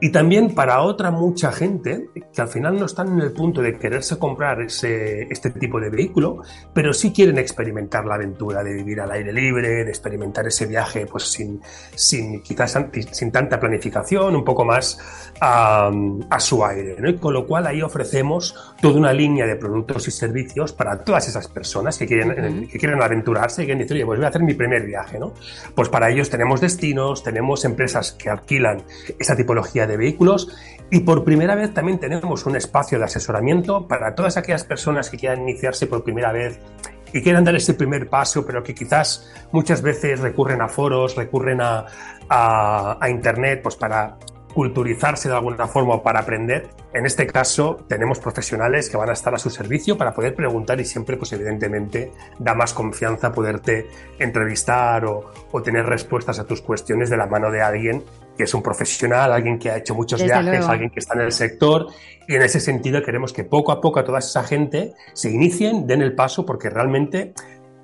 Y 0.00 0.10
también 0.10 0.54
para 0.54 0.82
otra 0.82 1.10
mucha 1.10 1.52
gente 1.52 2.08
que 2.32 2.42
al 2.42 2.48
final 2.48 2.78
no 2.78 2.86
están 2.86 3.08
en 3.08 3.20
el 3.20 3.32
punto 3.32 3.62
de 3.62 3.78
quererse 3.78 4.18
comprar 4.18 4.60
ese, 4.60 5.22
este 5.30 5.50
tipo 5.50 5.80
de 5.80 5.88
vehículo, 5.88 6.42
pero 6.72 6.92
sí 6.92 7.12
quieren 7.12 7.38
experimentar 7.38 8.04
la 8.04 8.16
aventura 8.16 8.62
de 8.62 8.74
vivir 8.74 9.00
al 9.00 9.10
aire 9.12 9.32
libre, 9.32 9.84
de 9.84 9.88
experimentar 9.88 10.46
ese 10.46 10.66
viaje 10.66 11.06
pues 11.06 11.24
sin, 11.24 11.60
sin 11.94 12.42
quizás 12.42 12.78
sin 13.12 13.32
tanta 13.32 13.58
planificación, 13.58 14.36
un 14.36 14.44
poco 14.44 14.64
más 14.64 14.98
a, 15.40 15.90
a 16.30 16.40
su 16.40 16.64
aire. 16.64 16.96
¿no? 16.98 17.08
Y 17.08 17.16
con 17.16 17.32
lo 17.32 17.46
cual 17.46 17.66
ahí 17.66 17.82
ofrecemos 17.82 18.54
toda 18.80 18.98
una 18.98 19.12
línea 19.12 19.46
de 19.46 19.56
productos 19.56 20.08
y 20.08 20.10
servicios 20.10 20.72
para 20.72 21.02
todas 21.04 21.28
esas 21.28 21.48
personas 21.48 21.96
que 21.98 22.06
quieren, 22.06 22.68
que 22.68 22.78
quieren 22.78 23.00
aventurarse 23.02 23.62
y 23.62 23.66
quieren 23.66 23.80
decir, 23.80 23.96
oye, 23.96 24.06
pues 24.06 24.18
voy 24.18 24.26
a 24.26 24.28
hacer 24.28 24.42
mi 24.42 24.54
primer 24.54 24.84
viaje. 24.84 25.18
¿no? 25.18 25.32
Pues 25.74 25.88
para 25.88 26.10
ellos 26.10 26.30
tenemos 26.30 26.60
destinos, 26.60 27.22
tenemos 27.22 27.64
empresas 27.64 28.12
que 28.12 28.30
alquilan 28.30 28.82
esa 29.18 29.36
tipología 29.36 29.83
de 29.86 29.96
vehículos 29.96 30.48
y 30.90 31.00
por 31.00 31.24
primera 31.24 31.54
vez 31.54 31.72
también 31.72 31.98
tenemos 31.98 32.46
un 32.46 32.56
espacio 32.56 32.98
de 32.98 33.04
asesoramiento 33.04 33.88
para 33.88 34.14
todas 34.14 34.36
aquellas 34.36 34.64
personas 34.64 35.10
que 35.10 35.16
quieran 35.16 35.42
iniciarse 35.42 35.86
por 35.86 36.04
primera 36.04 36.32
vez 36.32 36.58
y 37.12 37.22
quieran 37.22 37.44
dar 37.44 37.54
ese 37.54 37.74
primer 37.74 38.08
paso, 38.08 38.44
pero 38.44 38.62
que 38.62 38.74
quizás 38.74 39.30
muchas 39.52 39.82
veces 39.82 40.20
recurren 40.20 40.60
a 40.60 40.68
foros, 40.68 41.14
recurren 41.16 41.60
a, 41.60 41.86
a, 42.28 42.98
a 43.00 43.08
Internet 43.08 43.60
pues 43.62 43.76
para 43.76 44.16
culturizarse 44.54 45.28
de 45.28 45.34
alguna 45.34 45.66
forma 45.66 45.94
o 45.94 46.02
para 46.02 46.20
aprender. 46.20 46.68
En 46.92 47.06
este 47.06 47.26
caso, 47.26 47.84
tenemos 47.88 48.20
profesionales 48.20 48.88
que 48.88 48.96
van 48.96 49.10
a 49.10 49.12
estar 49.12 49.34
a 49.34 49.38
su 49.38 49.50
servicio 49.50 49.98
para 49.98 50.14
poder 50.14 50.34
preguntar 50.34 50.80
y 50.80 50.84
siempre, 50.84 51.16
pues 51.16 51.32
evidentemente, 51.32 52.12
da 52.38 52.54
más 52.54 52.72
confianza 52.72 53.32
poderte 53.32 53.88
entrevistar 54.18 55.04
o, 55.06 55.32
o 55.50 55.62
tener 55.62 55.84
respuestas 55.86 56.38
a 56.38 56.46
tus 56.46 56.62
cuestiones 56.62 57.10
de 57.10 57.16
la 57.16 57.26
mano 57.26 57.50
de 57.50 57.62
alguien 57.62 58.04
que 58.36 58.44
es 58.44 58.54
un 58.54 58.62
profesional, 58.62 59.32
alguien 59.32 59.58
que 59.58 59.70
ha 59.70 59.76
hecho 59.76 59.94
muchos 59.94 60.18
Desde 60.18 60.32
viajes, 60.32 60.58
luego. 60.58 60.72
alguien 60.72 60.90
que 60.90 61.00
está 61.00 61.14
en 61.14 61.20
el 61.20 61.32
sector 61.32 61.86
y 62.26 62.34
en 62.34 62.42
ese 62.42 62.60
sentido 62.60 63.02
queremos 63.02 63.32
que 63.32 63.44
poco 63.44 63.72
a 63.72 63.80
poco 63.80 64.00
a 64.00 64.04
toda 64.04 64.18
esa 64.18 64.42
gente 64.42 64.94
se 65.12 65.30
inicien, 65.30 65.86
den 65.86 66.02
el 66.02 66.14
paso 66.14 66.44
porque 66.44 66.70
realmente 66.70 67.32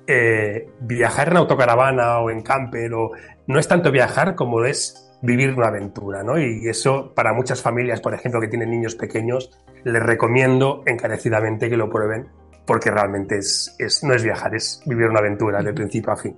eh, 0.07 0.69
viajar 0.81 1.29
en 1.29 1.37
autocaravana 1.37 2.19
o 2.19 2.29
en 2.29 2.41
camper 2.41 2.93
o 2.93 3.11
no 3.47 3.59
es 3.59 3.67
tanto 3.67 3.91
viajar 3.91 4.35
como 4.35 4.65
es 4.65 5.10
vivir 5.21 5.53
una 5.53 5.67
aventura, 5.67 6.23
¿no? 6.23 6.39
Y 6.39 6.67
eso 6.67 7.13
para 7.13 7.33
muchas 7.33 7.61
familias, 7.61 8.01
por 8.01 8.13
ejemplo, 8.13 8.41
que 8.41 8.47
tienen 8.47 8.71
niños 8.71 8.95
pequeños, 8.95 9.51
les 9.83 10.03
recomiendo 10.03 10.83
encarecidamente 10.85 11.69
que 11.69 11.77
lo 11.77 11.89
prueben 11.89 12.27
porque 12.65 12.91
realmente 12.91 13.37
es, 13.37 13.75
es 13.79 14.03
no 14.03 14.13
es 14.13 14.23
viajar, 14.23 14.55
es 14.55 14.81
vivir 14.85 15.07
una 15.07 15.19
aventura 15.19 15.61
de 15.61 15.73
principio 15.73 16.13
a 16.13 16.17
fin. 16.17 16.37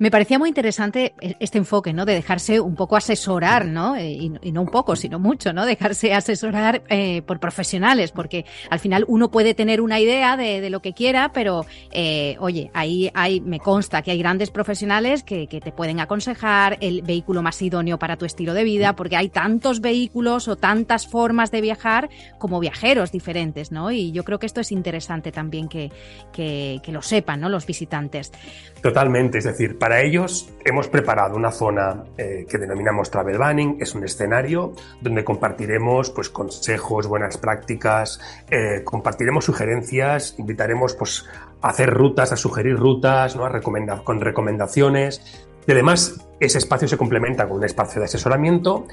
Me 0.00 0.10
parecía 0.10 0.38
muy 0.38 0.48
interesante 0.48 1.12
este 1.40 1.58
enfoque, 1.58 1.92
¿no? 1.92 2.06
De 2.06 2.14
dejarse 2.14 2.58
un 2.58 2.74
poco 2.74 2.96
asesorar, 2.96 3.66
¿no? 3.66 3.96
Eh, 3.96 4.30
y, 4.40 4.50
no 4.50 4.62
un 4.62 4.68
poco, 4.68 4.96
sino 4.96 5.18
mucho, 5.18 5.52
¿no? 5.52 5.66
Dejarse 5.66 6.14
asesorar 6.14 6.82
eh, 6.88 7.20
por 7.20 7.38
profesionales, 7.38 8.10
porque 8.10 8.46
al 8.70 8.78
final 8.78 9.04
uno 9.08 9.30
puede 9.30 9.52
tener 9.52 9.82
una 9.82 10.00
idea 10.00 10.38
de, 10.38 10.70
lo 10.70 10.80
que 10.80 10.94
quiera, 10.94 11.32
pero 11.34 11.66
eh, 11.92 12.36
oye, 12.40 12.70
ahí 12.72 13.10
hay, 13.12 13.42
me 13.42 13.60
consta 13.60 14.00
que 14.00 14.10
hay 14.10 14.18
grandes 14.18 14.50
profesionales 14.50 15.22
que, 15.22 15.48
que, 15.48 15.60
te 15.60 15.70
pueden 15.70 16.00
aconsejar 16.00 16.78
el 16.80 17.02
vehículo 17.02 17.42
más 17.42 17.60
idóneo 17.60 17.98
para 17.98 18.16
tu 18.16 18.24
estilo 18.24 18.54
de 18.54 18.64
vida, 18.64 18.96
porque 18.96 19.18
hay 19.18 19.28
tantos 19.28 19.82
vehículos 19.82 20.48
o 20.48 20.56
tantas 20.56 21.06
formas 21.06 21.50
de 21.50 21.60
viajar 21.60 22.08
como 22.38 22.58
viajeros 22.58 23.12
diferentes, 23.12 23.70
¿no? 23.70 23.90
Y 23.90 24.12
yo 24.12 24.24
creo 24.24 24.38
que 24.38 24.46
esto 24.46 24.62
es 24.62 24.72
interesante 24.72 25.30
también 25.30 25.68
que, 25.68 25.92
que, 26.32 26.80
que 26.82 26.90
lo 26.90 27.02
sepan, 27.02 27.40
¿no? 27.40 27.50
Los 27.50 27.66
visitantes. 27.66 28.32
Totalmente, 28.80 29.36
es 29.36 29.44
decir, 29.44 29.76
para 29.76 29.89
ellos 29.98 30.48
hemos 30.64 30.86
preparado 30.86 31.34
una 31.34 31.50
zona 31.50 32.04
eh, 32.16 32.46
que 32.48 32.58
denominamos 32.58 33.10
Travel 33.10 33.38
Banning, 33.38 33.78
es 33.80 33.94
un 33.96 34.04
escenario 34.04 34.74
donde 35.00 35.24
compartiremos 35.24 36.10
pues, 36.10 36.30
consejos, 36.30 37.08
buenas 37.08 37.38
prácticas, 37.38 38.20
eh, 38.48 38.82
compartiremos 38.84 39.44
sugerencias, 39.44 40.36
invitaremos 40.38 40.94
pues, 40.94 41.26
a 41.60 41.70
hacer 41.70 41.90
rutas, 41.90 42.30
a 42.30 42.36
sugerir 42.36 42.76
rutas, 42.76 43.34
¿no? 43.34 43.44
a 43.44 43.48
recomendar, 43.48 44.04
con 44.04 44.20
recomendaciones. 44.20 45.46
Y 45.66 45.72
además, 45.72 46.26
ese 46.38 46.58
espacio 46.58 46.86
se 46.86 46.96
complementa 46.96 47.48
con 47.48 47.58
un 47.58 47.64
espacio 47.64 48.00
de 48.00 48.04
asesoramiento 48.04 48.86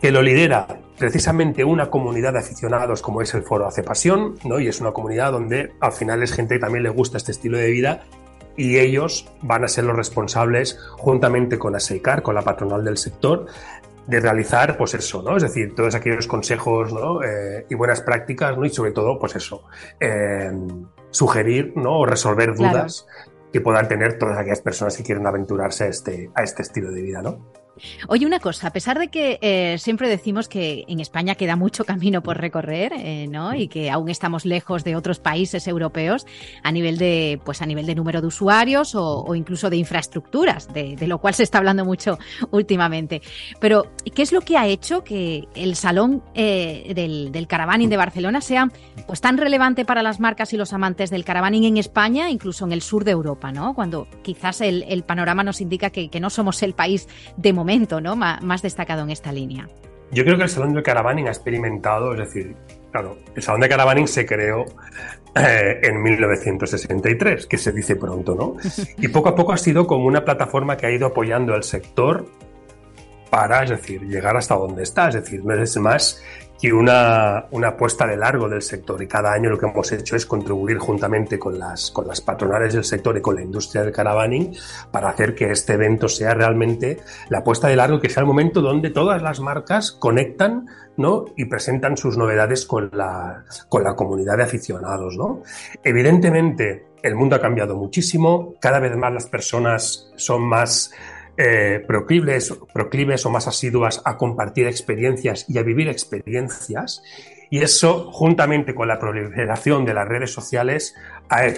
que 0.00 0.10
lo 0.10 0.22
lidera 0.22 0.66
precisamente 0.98 1.62
una 1.64 1.90
comunidad 1.90 2.32
de 2.32 2.38
aficionados 2.38 3.02
como 3.02 3.20
es 3.20 3.34
el 3.34 3.42
Foro 3.42 3.66
Hace 3.66 3.82
Pasión, 3.82 4.36
¿no? 4.44 4.58
y 4.58 4.68
es 4.68 4.80
una 4.80 4.92
comunidad 4.92 5.32
donde 5.32 5.72
al 5.80 5.92
final 5.92 6.22
es 6.22 6.32
gente 6.32 6.54
que 6.54 6.60
también 6.60 6.82
le 6.82 6.90
gusta 6.90 7.18
este 7.18 7.32
estilo 7.32 7.58
de 7.58 7.70
vida 7.70 8.02
y 8.60 8.78
ellos 8.78 9.26
van 9.40 9.64
a 9.64 9.68
ser 9.68 9.84
los 9.84 9.96
responsables, 9.96 10.78
juntamente 10.98 11.58
con 11.58 11.74
ASEICAR, 11.74 12.20
con 12.20 12.34
la 12.34 12.42
patronal 12.42 12.84
del 12.84 12.98
sector, 12.98 13.46
de 14.06 14.20
realizar, 14.20 14.76
pues 14.76 14.92
eso, 14.92 15.22
¿no? 15.22 15.38
Es 15.38 15.44
decir, 15.44 15.74
todos 15.74 15.94
aquellos 15.94 16.26
consejos 16.26 16.92
¿no? 16.92 17.22
eh, 17.22 17.64
y 17.70 17.74
buenas 17.74 18.02
prácticas, 18.02 18.58
¿no? 18.58 18.66
Y 18.66 18.68
sobre 18.68 18.92
todo, 18.92 19.18
pues 19.18 19.34
eso, 19.34 19.64
eh, 19.98 20.52
sugerir, 21.08 21.72
¿no? 21.74 22.00
O 22.00 22.04
resolver 22.04 22.54
dudas 22.54 23.06
claro. 23.08 23.32
que 23.50 23.60
puedan 23.62 23.88
tener 23.88 24.18
todas 24.18 24.36
aquellas 24.36 24.60
personas 24.60 24.94
que 24.94 25.04
quieren 25.04 25.26
aventurarse 25.26 25.84
a 25.84 25.86
este, 25.86 26.30
a 26.34 26.42
este 26.42 26.60
estilo 26.60 26.90
de 26.90 27.00
vida, 27.00 27.22
¿no? 27.22 27.38
Oye, 28.08 28.26
una 28.26 28.40
cosa, 28.40 28.68
a 28.68 28.72
pesar 28.72 28.98
de 28.98 29.08
que 29.08 29.38
eh, 29.40 29.78
siempre 29.78 30.08
decimos 30.08 30.48
que 30.48 30.84
en 30.88 31.00
España 31.00 31.34
queda 31.34 31.56
mucho 31.56 31.84
camino 31.84 32.22
por 32.22 32.38
recorrer, 32.38 32.92
eh, 32.96 33.26
¿no? 33.28 33.54
Y 33.54 33.68
que 33.68 33.90
aún 33.90 34.08
estamos 34.08 34.44
lejos 34.44 34.84
de 34.84 34.96
otros 34.96 35.18
países 35.18 35.66
europeos 35.66 36.26
a 36.62 36.72
nivel 36.72 36.98
de, 36.98 37.40
pues 37.44 37.62
a 37.62 37.66
nivel 37.66 37.86
de 37.86 37.94
número 37.94 38.20
de 38.20 38.26
usuarios 38.26 38.94
o, 38.94 39.34
incluso 39.34 39.70
de 39.70 39.76
infraestructuras, 39.76 40.72
de, 40.72 40.96
lo 41.06 41.18
cual 41.18 41.34
se 41.34 41.42
está 41.42 41.58
hablando 41.58 41.84
mucho 41.84 42.18
últimamente. 42.50 43.22
Pero, 43.60 43.86
¿qué 44.14 44.22
es 44.22 44.32
lo 44.32 44.40
que 44.42 44.56
ha 44.56 44.66
hecho 44.66 45.02
que 45.02 45.48
el 45.54 45.74
salón 45.74 46.22
eh, 46.34 46.92
del, 46.94 47.32
del 47.32 47.46
caravaning 47.46 47.88
de 47.88 47.96
Barcelona 47.96 48.40
sea 48.40 48.70
pues 49.06 49.20
tan 49.20 49.38
relevante 49.38 49.84
para 49.84 50.02
las 50.02 50.20
marcas 50.20 50.52
y 50.52 50.56
los 50.56 50.72
amantes 50.72 51.10
del 51.10 51.24
caravaning 51.24 51.64
en 51.64 51.76
España, 51.78 52.30
incluso 52.30 52.64
en 52.64 52.72
el 52.72 52.82
sur 52.82 53.04
de 53.04 53.12
Europa, 53.12 53.52
¿no? 53.52 53.74
Cuando 53.74 54.06
quizás 54.22 54.60
el, 54.60 55.02
panorama 55.06 55.42
nos 55.42 55.60
indica 55.60 55.90
que, 55.90 56.08
que 56.10 56.20
no 56.20 56.28
somos 56.28 56.62
el 56.62 56.74
país 56.74 57.08
de 57.36 57.52
momento 57.52 57.69
¿no? 58.00 58.16
más 58.16 58.62
destacado 58.62 59.02
en 59.02 59.10
esta 59.10 59.32
línea. 59.32 59.68
Yo 60.12 60.24
creo 60.24 60.36
que 60.36 60.42
el 60.44 60.48
Salón 60.48 60.74
de 60.74 60.82
Caravaning 60.82 61.28
ha 61.28 61.30
experimentado, 61.30 62.12
es 62.12 62.18
decir, 62.18 62.56
claro, 62.90 63.16
el 63.34 63.42
Salón 63.42 63.60
de 63.60 63.68
Caravaning 63.68 64.08
se 64.08 64.26
creó 64.26 64.64
eh, 65.36 65.80
en 65.82 66.02
1963, 66.02 67.46
que 67.46 67.58
se 67.58 67.70
dice 67.70 67.94
pronto, 67.94 68.34
¿no? 68.34 68.56
Y 68.98 69.08
poco 69.08 69.28
a 69.28 69.36
poco 69.36 69.52
ha 69.52 69.56
sido 69.56 69.86
como 69.86 70.06
una 70.06 70.24
plataforma 70.24 70.76
que 70.76 70.86
ha 70.86 70.90
ido 70.90 71.06
apoyando 71.06 71.54
al 71.54 71.62
sector 71.62 72.26
para, 73.30 73.62
es 73.62 73.70
decir, 73.70 74.02
llegar 74.02 74.36
hasta 74.36 74.56
donde 74.56 74.82
está. 74.82 75.08
Es 75.08 75.14
decir, 75.14 75.44
no 75.44 75.54
es 75.54 75.76
más 75.76 76.20
y 76.62 76.70
una, 76.70 77.46
una, 77.52 77.68
apuesta 77.68 78.06
de 78.06 78.16
largo 78.16 78.48
del 78.48 78.60
sector. 78.60 79.02
Y 79.02 79.06
cada 79.06 79.32
año 79.32 79.48
lo 79.48 79.58
que 79.58 79.66
hemos 79.66 79.90
hecho 79.92 80.16
es 80.16 80.26
contribuir 80.26 80.78
juntamente 80.78 81.38
con 81.38 81.58
las, 81.58 81.90
con 81.90 82.06
las 82.06 82.20
patronales 82.20 82.74
del 82.74 82.84
sector 82.84 83.16
y 83.16 83.22
con 83.22 83.36
la 83.36 83.42
industria 83.42 83.82
del 83.82 83.92
caravaning 83.92 84.54
para 84.90 85.08
hacer 85.08 85.34
que 85.34 85.50
este 85.50 85.74
evento 85.74 86.08
sea 86.08 86.34
realmente 86.34 86.98
la 87.30 87.38
apuesta 87.38 87.68
de 87.68 87.76
largo, 87.76 88.00
que 88.00 88.10
sea 88.10 88.20
el 88.20 88.26
momento 88.26 88.60
donde 88.60 88.90
todas 88.90 89.22
las 89.22 89.40
marcas 89.40 89.92
conectan 89.92 90.66
¿no? 90.98 91.24
y 91.34 91.46
presentan 91.46 91.96
sus 91.96 92.18
novedades 92.18 92.66
con 92.66 92.90
la, 92.92 93.44
con 93.68 93.82
la 93.82 93.94
comunidad 93.94 94.36
de 94.36 94.42
aficionados. 94.42 95.16
¿no? 95.16 95.42
Evidentemente, 95.82 96.88
el 97.02 97.14
mundo 97.14 97.36
ha 97.36 97.40
cambiado 97.40 97.74
muchísimo, 97.74 98.54
cada 98.60 98.80
vez 98.80 98.94
más 98.96 99.12
las 99.14 99.26
personas 99.26 100.12
son 100.16 100.42
más 100.42 100.92
eh, 101.36 101.84
proclives, 101.86 103.26
o 103.26 103.30
más 103.30 103.46
asiduas 103.46 104.02
a 104.04 104.16
compartir 104.16 104.66
experiencias 104.66 105.46
y 105.48 105.58
a 105.58 105.62
vivir 105.62 105.88
experiencias. 105.88 107.02
Y 107.50 107.58
eso, 107.58 108.12
juntamente 108.12 108.74
con 108.74 108.86
la 108.86 108.98
proliferación 108.98 109.84
de 109.84 109.94
las 109.94 110.06
redes 110.06 110.32
sociales, 110.32 110.94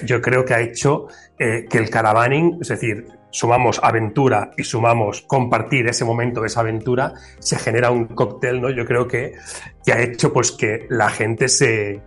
yo 0.04 0.22
creo 0.22 0.44
que 0.44 0.54
ha 0.54 0.60
hecho 0.60 1.08
eh, 1.38 1.66
que 1.68 1.78
el 1.78 1.90
caravaning, 1.90 2.58
es 2.62 2.68
decir, 2.68 3.06
sumamos 3.32 3.80
aventura 3.82 4.52
y 4.56 4.62
sumamos 4.62 5.22
compartir 5.22 5.88
ese 5.88 6.04
momento 6.04 6.40
de 6.42 6.46
esa 6.46 6.60
aventura, 6.60 7.14
se 7.40 7.58
genera 7.58 7.90
un 7.90 8.06
cóctel, 8.06 8.60
¿no? 8.60 8.70
Yo 8.70 8.84
creo 8.86 9.08
que, 9.08 9.34
que 9.84 9.92
ha 9.92 10.00
hecho 10.00 10.32
pues 10.32 10.52
que 10.52 10.86
la 10.88 11.10
gente 11.10 11.48
se, 11.48 12.00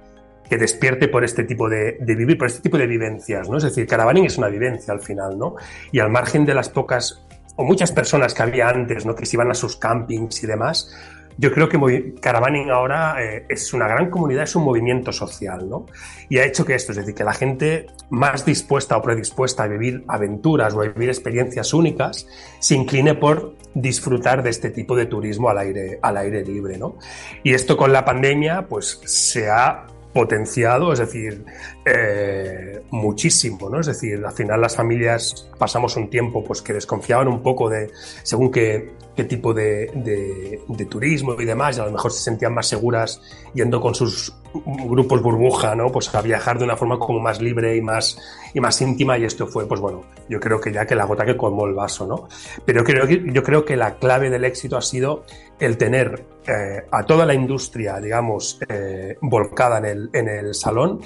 despierte 0.50 1.07
por 1.07 1.24
este 1.24 1.43
tipo 1.43 1.67
de, 1.67 1.98
de, 2.00 2.15
vivir, 2.15 2.38
por 2.38 2.48
este 2.48 2.62
tipo 2.62 2.77
de 2.77 2.88
vivencias, 2.88 3.50
¿no? 3.50 3.57
Es 3.57 3.63
decir, 3.63 3.88
caravaning 3.88 4.25
es 4.25 4.38
una 4.38 4.48
vivencia 4.48 4.93
al 4.93 5.01
final, 5.01 5.38
¿no? 5.38 5.55
Y 5.91 6.00
al 6.00 6.12
margen 6.12 6.45
de 6.45 6.53
las 6.53 6.69
pocas 6.69 7.25
o 7.55 7.63
muchas 7.63 7.91
personas 7.91 8.33
que 8.33 8.43
había 8.43 8.69
antes, 8.69 9.05
¿no? 9.05 9.15
que 9.15 9.25
se 9.25 9.35
iban 9.35 9.51
a 9.51 9.53
sus 9.53 9.77
campings 9.77 10.43
y 10.43 10.47
demás, 10.47 10.89
yo 11.38 11.51
creo 11.51 11.67
que 11.67 12.13
Caravaning 12.21 12.69
ahora 12.69 13.21
eh, 13.21 13.45
es 13.50 13.74
una 13.74 13.88
gran 13.88 14.09
comunidad, 14.09 14.43
es 14.43 14.55
un 14.55 14.63
movimiento 14.63 15.12
social, 15.12 15.69
¿no? 15.69 15.85
Y 16.29 16.38
ha 16.38 16.45
hecho 16.45 16.65
que 16.65 16.75
esto, 16.75 16.93
es 16.93 16.97
decir, 16.97 17.13
que 17.13 17.24
la 17.24 17.33
gente 17.33 17.88
más 18.09 18.45
dispuesta 18.45 18.95
o 18.95 19.01
predispuesta 19.01 19.63
a 19.63 19.67
vivir 19.67 20.05
aventuras 20.07 20.74
o 20.74 20.81
a 20.81 20.88
vivir 20.88 21.09
experiencias 21.09 21.74
únicas, 21.74 22.27
se 22.59 22.75
incline 22.75 23.15
por 23.15 23.53
disfrutar 23.74 24.43
de 24.43 24.50
este 24.50 24.69
tipo 24.69 24.95
de 24.95 25.07
turismo 25.07 25.50
al 25.50 25.57
aire, 25.57 26.00
al 26.01 26.15
aire 26.17 26.43
libre, 26.45 26.77
¿no? 26.77 26.97
Y 27.43 27.53
esto 27.53 27.75
con 27.75 27.91
la 27.91 28.05
pandemia, 28.05 28.67
pues 28.69 29.01
se 29.03 29.50
ha 29.50 29.88
potenciado, 30.13 30.93
es 30.93 31.00
decir, 31.00 31.43
eh, 31.85 32.81
muchísimo, 32.89 33.69
¿no? 33.69 33.79
Es 33.79 33.85
decir, 33.85 34.23
al 34.25 34.33
final 34.33 34.59
las 34.59 34.75
familias 34.75 35.47
pasamos 35.59 35.95
un 35.97 36.09
tiempo 36.09 36.43
pues 36.43 36.63
que 36.63 36.73
desconfiaban 36.73 37.27
un 37.27 37.43
poco 37.43 37.69
de 37.69 37.91
según 38.23 38.51
qué, 38.51 38.93
qué 39.15 39.23
tipo 39.25 39.53
de, 39.53 39.91
de, 39.93 40.85
turismo 40.85 41.39
y 41.39 41.45
demás, 41.45 41.77
y 41.77 41.81
a 41.81 41.85
lo 41.85 41.91
mejor 41.91 42.11
se 42.11 42.23
sentían 42.23 42.55
más 42.55 42.67
seguras 42.67 43.21
yendo 43.53 43.79
con 43.79 43.93
sus 43.93 44.33
grupos 44.53 45.21
burbuja, 45.21 45.75
¿no? 45.75 45.91
Pues 45.91 46.13
a 46.15 46.21
viajar 46.23 46.57
de 46.57 46.63
una 46.63 46.75
forma 46.75 46.97
como 46.97 47.19
más 47.19 47.39
libre 47.39 47.75
y 47.75 47.81
más, 47.81 48.17
y 48.53 48.59
más 48.59 48.81
íntima, 48.81 49.17
y 49.19 49.25
esto 49.25 49.45
fue, 49.45 49.67
pues 49.67 49.79
bueno, 49.79 50.05
yo 50.27 50.39
creo 50.39 50.59
que 50.59 50.71
ya 50.71 50.87
que 50.87 50.95
la 50.95 51.05
gota 51.05 51.23
que 51.23 51.37
colmó 51.37 51.67
el 51.67 51.73
vaso, 51.73 52.07
¿no? 52.07 52.27
Pero 52.65 52.83
creo 52.83 53.05
yo 53.07 53.43
creo 53.43 53.63
que 53.63 53.75
la 53.75 53.95
clave 53.97 54.31
del 54.31 54.43
éxito 54.43 54.75
ha 54.75 54.81
sido 54.81 55.23
el 55.59 55.77
tener 55.77 56.25
eh, 56.47 56.85
a 56.89 57.05
toda 57.05 57.27
la 57.27 57.33
industria, 57.33 57.99
digamos, 57.99 58.59
eh, 58.69 59.17
volcada 59.21 59.77
en 59.77 59.85
el, 59.85 60.09
en 60.13 60.29
el 60.29 60.55
salón 60.55 61.01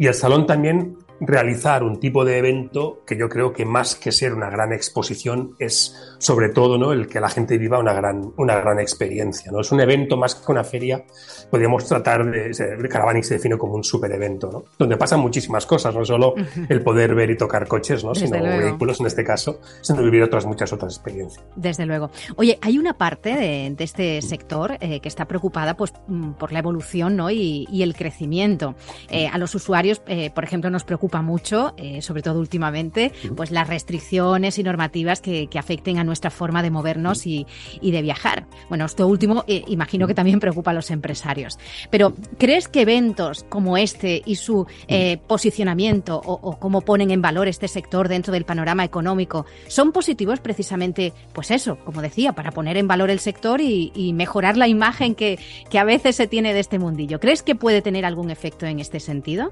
y 0.00 0.06
el 0.06 0.14
salón 0.14 0.46
también 0.46 0.96
realizar 1.20 1.82
un 1.82 2.00
tipo 2.00 2.24
de 2.24 2.38
evento 2.38 3.02
que 3.06 3.16
yo 3.16 3.28
creo 3.28 3.52
que 3.52 3.64
más 3.64 3.94
que 3.94 4.12
ser 4.12 4.34
una 4.34 4.48
gran 4.48 4.72
exposición 4.72 5.54
es 5.58 5.94
sobre 6.18 6.48
todo 6.48 6.78
¿no? 6.78 6.92
el 6.92 7.08
que 7.08 7.20
la 7.20 7.28
gente 7.28 7.58
viva 7.58 7.78
una 7.78 7.92
gran, 7.92 8.32
una 8.36 8.56
gran 8.56 8.78
experiencia. 8.80 9.52
¿no? 9.52 9.60
Es 9.60 9.70
un 9.72 9.80
evento 9.80 10.16
más 10.16 10.34
que 10.34 10.50
una 10.50 10.64
feria, 10.64 11.04
podríamos 11.50 11.86
tratar 11.86 12.30
de... 12.30 12.50
El 12.50 12.88
Caravanic 12.88 13.24
se 13.24 13.34
define 13.34 13.58
como 13.58 13.74
un 13.74 13.84
super 13.84 14.10
evento, 14.12 14.50
¿no? 14.50 14.64
donde 14.78 14.96
pasan 14.96 15.20
muchísimas 15.20 15.66
cosas, 15.66 15.94
no 15.94 16.04
solo 16.04 16.34
el 16.68 16.82
poder 16.82 17.14
ver 17.14 17.30
y 17.30 17.36
tocar 17.36 17.66
coches, 17.68 18.04
¿no? 18.04 18.14
sino 18.14 18.42
vehículos 18.42 19.00
en 19.00 19.06
este 19.06 19.24
caso, 19.24 19.60
sino 19.82 20.02
vivir 20.02 20.22
otras 20.22 20.46
muchas 20.46 20.72
otras 20.72 20.94
experiencias. 20.94 21.44
Desde 21.56 21.86
luego. 21.86 22.10
Oye, 22.36 22.58
hay 22.62 22.78
una 22.78 22.94
parte 22.94 23.34
de, 23.34 23.74
este 23.80 24.20
sector 24.22 24.76
eh, 24.80 25.00
que 25.00 25.08
está 25.08 25.24
preocupada 25.24 25.74
pues, 25.74 25.92
mm, 26.06 26.32
por 26.32 26.52
la 26.52 26.58
evolución 26.58 27.16
¿no? 27.16 27.30
y, 27.30 27.66
el 27.80 27.94
crecimiento. 27.94 28.74
Eh, 29.08 29.26
a 29.26 29.38
los 29.38 29.54
usuarios, 29.54 30.02
eh, 30.06 30.30
por 30.30 30.44
ejemplo, 30.44 30.68
nos 30.68 30.84
preocupa 30.84 31.09
mucho, 31.18 31.74
eh, 31.76 32.00
sobre 32.00 32.22
todo 32.22 32.38
últimamente, 32.38 33.12
pues 33.36 33.50
las 33.50 33.68
restricciones 33.68 34.58
y 34.58 34.62
normativas 34.62 35.20
que, 35.20 35.48
afecten 35.60 35.98
a 35.98 36.04
nuestra 36.04 36.30
forma 36.30 36.62
de 36.62 36.70
movernos 36.70 37.26
y, 37.26 37.46
de 37.82 38.02
viajar. 38.02 38.46
Bueno, 38.70 38.86
esto 38.86 39.06
último 39.06 39.44
eh, 39.46 39.62
imagino 39.66 40.06
que 40.06 40.14
también 40.14 40.40
preocupa 40.40 40.70
a 40.70 40.74
los 40.74 40.90
empresarios. 40.90 41.58
Pero, 41.90 42.14
¿crees 42.38 42.66
que 42.66 42.82
eventos 42.82 43.44
como 43.48 43.76
este 43.76 44.22
y 44.24 44.36
su 44.36 44.66
eh, 44.88 45.18
posicionamiento 45.26 46.20
o, 46.24 46.58
cómo 46.58 46.80
ponen 46.80 47.10
en 47.10 47.20
valor 47.20 47.48
este 47.48 47.68
sector 47.68 48.08
dentro 48.08 48.32
del 48.32 48.44
panorama 48.44 48.84
económico 48.84 49.44
son 49.68 49.92
positivos 49.92 50.40
precisamente, 50.40 51.12
pues 51.34 51.50
eso, 51.50 51.76
como 51.84 52.00
decía, 52.00 52.32
para 52.32 52.52
poner 52.52 52.76
en 52.76 52.88
valor 52.88 53.10
el 53.10 53.18
sector 53.18 53.60
y, 53.60 53.90
mejorar 54.14 54.56
la 54.56 54.66
imagen 54.66 55.14
que, 55.14 55.38
que 55.70 55.78
a 55.78 55.84
veces 55.84 56.16
se 56.16 56.26
tiene 56.26 56.54
de 56.54 56.60
este 56.60 56.78
mundillo? 56.78 57.20
¿Crees 57.20 57.42
que 57.42 57.54
puede 57.54 57.82
tener 57.82 58.04
algún 58.04 58.30
efecto 58.30 58.66
en 58.66 58.80
este 58.80 59.00
sentido? 59.00 59.50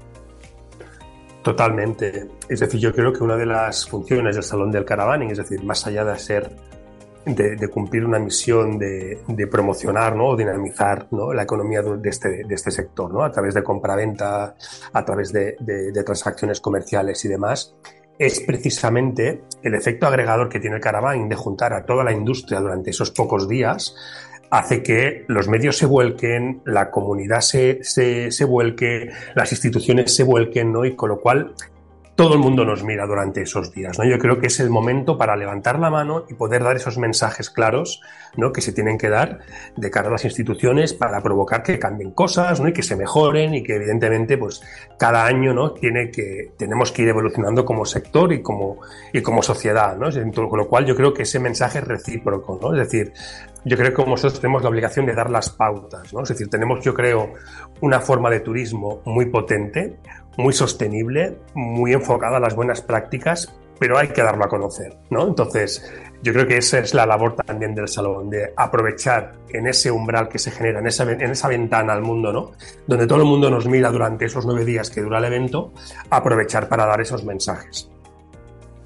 Totalmente. 1.43 2.27
Es 2.49 2.59
decir, 2.59 2.79
yo 2.79 2.93
creo 2.93 3.13
que 3.13 3.23
una 3.23 3.37
de 3.37 3.45
las 3.45 3.87
funciones 3.87 4.35
del 4.35 4.43
Salón 4.43 4.71
del 4.71 4.85
Caravaning, 4.85 5.31
es 5.31 5.37
decir, 5.37 5.63
más 5.63 5.87
allá 5.87 6.03
de 6.03 6.19
ser 6.19 6.51
de, 7.25 7.67
cumplir 7.69 8.05
una 8.05 8.19
misión 8.19 8.77
de, 8.77 9.47
promocionar 9.49 10.15
¿no? 10.15 10.29
o 10.29 10.35
dinamizar 10.35 11.07
¿no? 11.11 11.33
la 11.33 11.43
economía 11.43 11.81
de 11.81 12.09
este, 12.09 12.43
de 12.43 12.55
este 12.55 12.71
sector, 12.71 13.13
¿no? 13.13 13.23
a 13.23 13.31
través 13.31 13.53
de 13.53 13.63
compra-venta, 13.63 14.55
a 14.93 15.05
través 15.05 15.31
de, 15.31 15.55
de, 15.59 16.03
transacciones 16.03 16.59
comerciales 16.59 17.23
y 17.25 17.27
demás, 17.27 17.75
es 18.17 18.41
precisamente 18.41 19.43
el 19.63 19.75
efecto 19.75 20.07
agregador 20.07 20.49
que 20.49 20.59
tiene 20.59 20.77
el 20.77 20.81
Caravaning 20.81 21.29
de 21.29 21.35
juntar 21.35 21.73
a 21.73 21.85
toda 21.85 22.03
la 22.03 22.11
industria 22.11 22.59
durante 22.59 22.89
esos 22.89 23.11
pocos 23.11 23.47
días 23.47 23.95
hace 24.51 24.83
que 24.83 25.25
los 25.27 25.47
medios 25.47 25.77
se 25.77 25.85
vuelquen, 25.85 26.61
la 26.65 26.91
comunidad 26.91 27.41
se, 27.41 27.83
se, 27.83 28.31
se 28.31 28.45
vuelque, 28.45 29.09
las 29.35 29.51
instituciones 29.51 30.15
se 30.15 30.23
vuelquen, 30.23 30.71
¿no? 30.71 30.85
Y 30.85 30.95
con 30.95 31.09
lo 31.09 31.19
cual 31.19 31.53
todo 32.19 32.33
el 32.33 32.41
mundo 32.41 32.65
nos 32.65 32.83
mira 32.83 33.05
durante 33.05 33.43
esos 33.43 33.71
días. 33.71 33.97
¿no? 33.97 34.03
Yo 34.03 34.19
creo 34.19 34.41
que 34.41 34.47
es 34.47 34.59
el 34.59 34.69
momento 34.69 35.17
para 35.17 35.37
levantar 35.37 35.79
la 35.79 35.89
mano 35.89 36.25
y 36.27 36.33
poder 36.33 36.65
dar 36.65 36.75
esos 36.75 36.97
mensajes 36.97 37.49
claros 37.49 38.01
¿no? 38.35 38.51
que 38.51 38.59
se 38.59 38.73
tienen 38.73 38.97
que 38.97 39.07
dar 39.07 39.39
de 39.77 39.89
cara 39.89 40.09
a 40.09 40.11
las 40.11 40.25
instituciones 40.25 40.93
para 40.93 41.21
provocar 41.21 41.63
que 41.63 41.79
cambien 41.79 42.11
cosas 42.11 42.59
¿no? 42.59 42.67
y 42.67 42.73
que 42.73 42.83
se 42.83 42.97
mejoren 42.97 43.53
y 43.53 43.63
que 43.63 43.77
evidentemente 43.77 44.37
pues, 44.37 44.61
cada 44.97 45.25
año 45.25 45.53
¿no? 45.53 45.71
Tiene 45.71 46.11
que, 46.11 46.51
tenemos 46.57 46.91
que 46.91 47.03
ir 47.03 47.07
evolucionando 47.07 47.63
como 47.63 47.85
sector 47.85 48.33
y 48.33 48.41
como, 48.41 48.81
y 49.13 49.21
como 49.21 49.41
sociedad. 49.41 49.95
¿no? 49.95 50.09
Con 50.49 50.59
lo 50.59 50.67
cual 50.67 50.85
yo 50.85 50.97
creo 50.97 51.13
que 51.13 51.23
ese 51.23 51.39
mensaje 51.39 51.79
es 51.79 51.87
recíproco. 51.87 52.59
¿no? 52.61 52.73
Es 52.73 52.79
decir, 52.79 53.13
yo 53.65 53.77
creo 53.77 53.93
que 53.93 54.05
nosotros 54.05 54.39
tenemos 54.39 54.63
la 54.63 54.69
obligación 54.69 55.05
de 55.05 55.13
dar 55.13 55.29
las 55.29 55.49
pautas. 55.49 56.13
¿no? 56.13 56.23
Es 56.23 56.29
decir, 56.29 56.49
tenemos 56.49 56.83
yo 56.83 56.93
creo 56.93 57.33
una 57.81 57.99
forma 57.99 58.29
de 58.29 58.39
turismo 58.39 59.01
muy 59.05 59.25
potente, 59.25 59.97
muy 60.37 60.53
sostenible, 60.53 61.37
muy 61.53 61.93
enfocada 61.93 62.37
a 62.37 62.39
las 62.39 62.55
buenas 62.55 62.81
prácticas, 62.81 63.53
pero 63.79 63.97
hay 63.97 64.09
que 64.09 64.21
darlo 64.21 64.43
a 64.43 64.49
conocer, 64.49 64.97
¿no? 65.09 65.25
Entonces, 65.25 65.89
yo 66.21 66.33
creo 66.33 66.45
que 66.45 66.57
esa 66.57 66.79
es 66.79 66.93
la 66.93 67.05
labor 67.05 67.35
también 67.35 67.73
del 67.73 67.87
salón, 67.87 68.29
de 68.29 68.51
aprovechar 68.55 69.35
en 69.47 69.67
ese 69.67 69.89
umbral 69.89 70.27
que 70.27 70.37
se 70.37 70.51
genera, 70.51 70.79
en 70.79 70.87
esa, 70.87 71.09
en 71.09 71.31
esa 71.31 71.47
ventana 71.47 71.93
al 71.93 72.01
mundo, 72.01 72.33
¿no? 72.33 72.51
Donde 72.85 73.07
todo 73.07 73.19
el 73.19 73.25
mundo 73.25 73.49
nos 73.49 73.67
mira 73.67 73.89
durante 73.89 74.25
esos 74.25 74.45
nueve 74.45 74.65
días 74.65 74.89
que 74.89 75.01
dura 75.01 75.19
el 75.19 75.25
evento, 75.25 75.73
aprovechar 76.09 76.67
para 76.67 76.85
dar 76.85 76.99
esos 76.99 77.23
mensajes. 77.23 77.89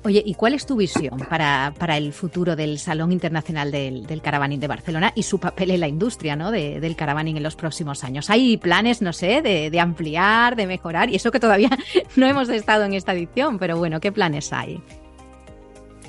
Oye, 0.05 0.22
¿y 0.25 0.33
cuál 0.36 0.53
es 0.53 0.65
tu 0.65 0.75
visión 0.75 1.17
para, 1.29 1.74
para 1.77 1.95
el 1.95 2.12
futuro 2.12 2.57
del 2.57 2.77
Salón 2.77 3.13
Internacional 3.13 3.72
del, 3.72 4.05
del, 4.05 4.22
Caravaning 4.22 4.60
de 4.60 4.67
Barcelona 4.67 5.13
y 5.15 5.24
su 5.24 5.39
papel 5.39 5.72
en 5.72 5.79
la 5.79 5.88
industria 5.88 6.36
¿no? 6.36 6.51
de, 6.51 6.81
del 6.81 6.98
caravaning 6.98 7.38
en 7.38 7.43
los 7.43 7.55
próximos 7.55 8.03
años? 8.03 8.29
¿Hay 8.29 8.57
planes, 8.57 9.01
no 9.01 9.13
sé, 9.13 9.41
de, 9.41 9.79
ampliar, 9.79 10.57
de 10.57 10.67
mejorar? 10.67 11.10
Y 11.10 11.15
eso 11.15 11.31
que 11.31 11.39
todavía 11.39 11.69
no 12.17 12.27
hemos 12.27 12.50
estado 12.50 12.83
en 12.83 12.93
esta 12.93 13.13
edición, 13.13 13.57
pero 13.57 13.77
bueno, 13.77 14.01
¿qué 14.01 14.12
planes 14.12 14.51
hay? 14.51 14.83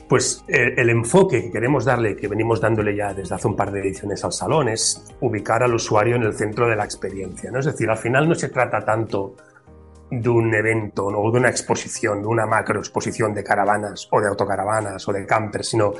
Pues 0.08 0.44
eh, 0.48 0.74
el 0.76 0.90
enfoque 0.90 1.42
que 1.42 1.52
queremos 1.52 1.84
darle, 1.84 2.16
que 2.16 2.26
venimos 2.26 2.60
dándole 2.60 2.96
ya 2.96 3.14
desde 3.14 3.36
hace 3.36 3.46
un 3.46 3.54
par 3.54 3.70
de 3.70 3.80
ediciones 3.80 4.24
al 4.24 4.32
salón, 4.32 4.68
es 4.68 5.04
ubicar 5.20 5.62
al 5.62 5.72
usuario 5.72 6.16
en 6.16 6.24
el 6.24 6.34
centro 6.34 6.68
de 6.68 6.74
la 6.74 6.84
experiencia. 6.84 7.50
Es 7.56 7.66
decir, 7.66 7.88
al 7.88 7.98
final 7.98 8.28
no 8.28 8.34
se 8.34 8.48
trata 8.48 8.84
tanto 8.84 9.36
de 10.20 10.28
un 10.28 10.54
evento 10.54 11.06
o 11.06 11.30
de 11.30 11.38
una 11.38 11.50
exposición, 11.50 12.22
de 12.22 12.28
una 12.28 12.46
macro 12.46 12.80
exposición 12.80 13.34
de 13.34 13.42
caravanas 13.44 14.08
o 14.10 14.20
de 14.20 14.28
autocaravanas 14.28 15.06
o 15.08 15.12
de 15.12 15.26
campers, 15.26 15.68
sino 15.68 15.92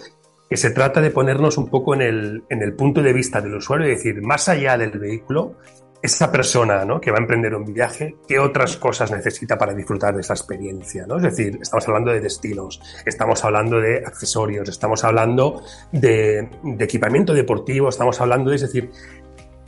que 0.49 0.56
se 0.56 0.71
trata 0.71 1.00
de 1.00 1.11
ponernos 1.11 1.56
un 1.56 1.68
poco 1.68 1.94
en 1.94 2.02
el, 2.02 2.44
en 2.49 2.62
el 2.62 2.75
punto 2.75 3.02
de 3.02 3.12
vista 3.12 3.40
del 3.40 3.54
usuario 3.54 3.87
y 3.87 3.90
decir, 3.90 4.21
más 4.23 4.49
allá 4.49 4.76
del 4.76 4.99
vehículo, 4.99 5.56
esa 6.04 6.30
persona 6.30 6.85
que 7.00 7.11
va 7.11 7.16
a 7.16 7.21
emprender 7.21 7.54
un 7.54 7.64
viaje, 7.64 8.16
¿qué 8.28 8.38
otras 8.38 8.76
cosas 8.76 9.11
necesita 9.11 9.56
para 9.56 9.73
disfrutar 9.73 10.14
de 10.14 10.21
esa 10.21 10.35
experiencia? 10.35 11.06
¿no? 11.06 11.16
Es 11.16 11.23
decir, 11.23 11.59
estamos 11.62 11.88
hablando 11.88 12.11
de 12.11 12.21
destinos, 12.21 12.78
estamos 13.06 13.42
hablando 13.42 13.80
de 13.80 14.04
accesorios, 14.04 14.68
estamos 14.68 15.02
hablando 15.02 15.62
de, 15.92 16.50
de 16.62 16.85
equipamiento 16.85 17.33
deportivo, 17.33 17.88
estamos 17.88 18.21
hablando 18.21 18.50
de, 18.50 18.56
es 18.56 18.62
decir, 18.62 18.90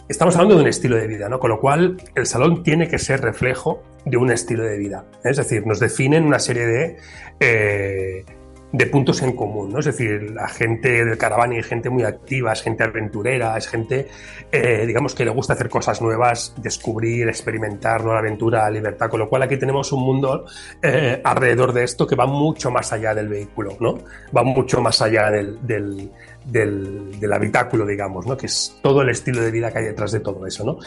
estamos 0.09 0.35
hablando 0.37 0.57
de 0.57 0.63
un 0.63 0.69
estilo 0.69 0.97
de 0.97 1.07
vida, 1.07 1.29
¿no? 1.29 1.39
Con 1.39 1.51
lo 1.51 1.61
cual, 1.61 1.97
el 2.15 2.27
salón 2.27 2.63
tiene 2.63 2.89
que 2.89 2.99
ser 2.99 3.21
reflejo 3.21 3.83
de 4.05 4.17
un 4.17 4.31
estilo 4.31 4.65
de 4.65 4.79
vida. 4.79 5.05
Es 5.25 5.37
decir, 5.37 5.67
nos 5.67 5.81
definen 5.81 6.25
una 6.25 6.39
serie 6.39 6.67
de, 6.67 6.97
eh, 7.41 8.25
de 8.73 8.87
puntos 8.87 9.23
en 9.23 9.33
común, 9.33 9.73
¿no? 9.73 9.79
Es 9.79 9.87
decir, 9.87 10.33
la 10.33 10.49
gente 10.49 11.05
del 11.05 11.17
caravana 11.17 11.57
es 11.57 11.67
gente 11.67 11.89
muy 11.89 12.03
activa, 12.03 12.53
es 12.53 12.63
gente 12.63 12.85
aventurera, 12.85 13.57
es 13.57 13.69
gente, 13.69 14.09
eh, 14.53 14.85
digamos, 14.87 15.15
que 15.15 15.25
le 15.25 15.31
gusta 15.31 15.55
hacer 15.55 15.69
cosas 15.69 16.03
nuevas, 16.03 16.55
descubrir, 16.59 17.29
experimentar, 17.29 18.05
nueva 18.05 18.19
aventura, 18.19 18.69
libertad, 18.71 19.09
con 19.09 19.21
lo 19.21 19.29
cual 19.29 19.43
aquí 19.43 19.57
tenemos 19.57 19.93
un 19.93 20.03
mundo 20.03 20.45
eh, 20.83 21.21
alrededor 21.25 21.73
de 21.73 21.85
esto 21.85 22.07
que 22.07 22.17
va 22.17 22.27
mucho 22.27 22.71
más 22.71 22.93
allá 22.93 23.15
del 23.15 23.29
vehículo, 23.29 23.77
¿no? 23.81 23.99
Va 24.37 24.43
mucho 24.43 24.81
más 24.81 25.01
allá 25.01 25.31
del, 25.31 26.11
del, 26.47 27.19
del 27.21 27.33
habitáculo, 27.33 27.87
digamos, 27.87 28.27
¿no? 28.27 28.37
Que 28.37 28.47
es 28.47 28.79
todo 28.83 29.03
el 29.03 29.11
estilo 29.11 29.43
de 29.43 29.51
vida 29.51 29.73
que 29.73 29.79
hay 29.79 29.85
detrás 29.85 30.13
de 30.13 30.21
todo 30.21 30.47
eso, 30.47 30.65
¿no? 30.65 30.79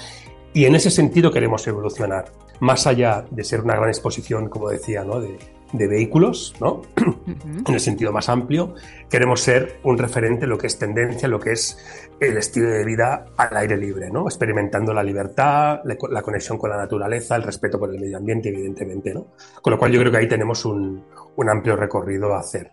Y 0.54 0.66
en 0.66 0.76
ese 0.76 0.90
sentido 0.90 1.32
queremos 1.32 1.68
evolucionar, 1.68 2.26
más 2.60 2.88
allá 2.88 3.26
de 3.30 3.44
ser 3.44 3.62
una 3.62 3.76
gran 3.76 3.90
exposición, 3.90 4.50
como 4.50 4.70
decía, 4.70 5.04
¿no? 5.04 5.22
de, 5.22 5.38
de 5.74 5.88
vehículos, 5.88 6.56
¿no? 6.60 6.82
en 7.68 7.74
el 7.74 7.80
sentido 7.80 8.12
más 8.12 8.30
amplio, 8.30 8.74
queremos 9.10 9.42
ser 9.42 9.80
un 9.84 9.98
referente 9.98 10.46
en 10.46 10.50
lo 10.50 10.58
que 10.58 10.68
es 10.68 10.78
tendencia, 10.78 11.28
lo 11.28 11.40
que 11.40 11.52
es 11.52 11.78
el 12.20 12.38
estilo 12.38 12.70
de 12.70 12.84
vida 12.84 13.26
al 13.38 13.56
aire 13.58 13.78
libre, 13.78 14.10
¿no? 14.10 14.26
experimentando 14.26 14.94
la 14.94 15.04
libertad, 15.04 15.82
la 15.84 16.22
conexión 16.22 16.58
con 16.58 16.72
la 16.72 16.78
naturaleza, 16.78 17.36
el 17.36 17.44
respeto 17.44 17.80
por 17.80 17.94
el 17.94 18.00
medio 18.00 18.18
ambiente, 18.18 18.50
evidentemente. 18.50 19.14
¿no? 19.14 19.28
Con 19.62 19.72
lo 19.72 19.80
cual 19.80 19.92
yo 19.92 20.00
creo 20.00 20.12
que 20.12 20.18
ahí 20.18 20.28
tenemos 20.28 20.66
un, 20.66 21.04
un 21.36 21.50
amplio 21.50 21.76
recorrido 21.76 22.34
a 22.34 22.40
hacer. 22.40 22.72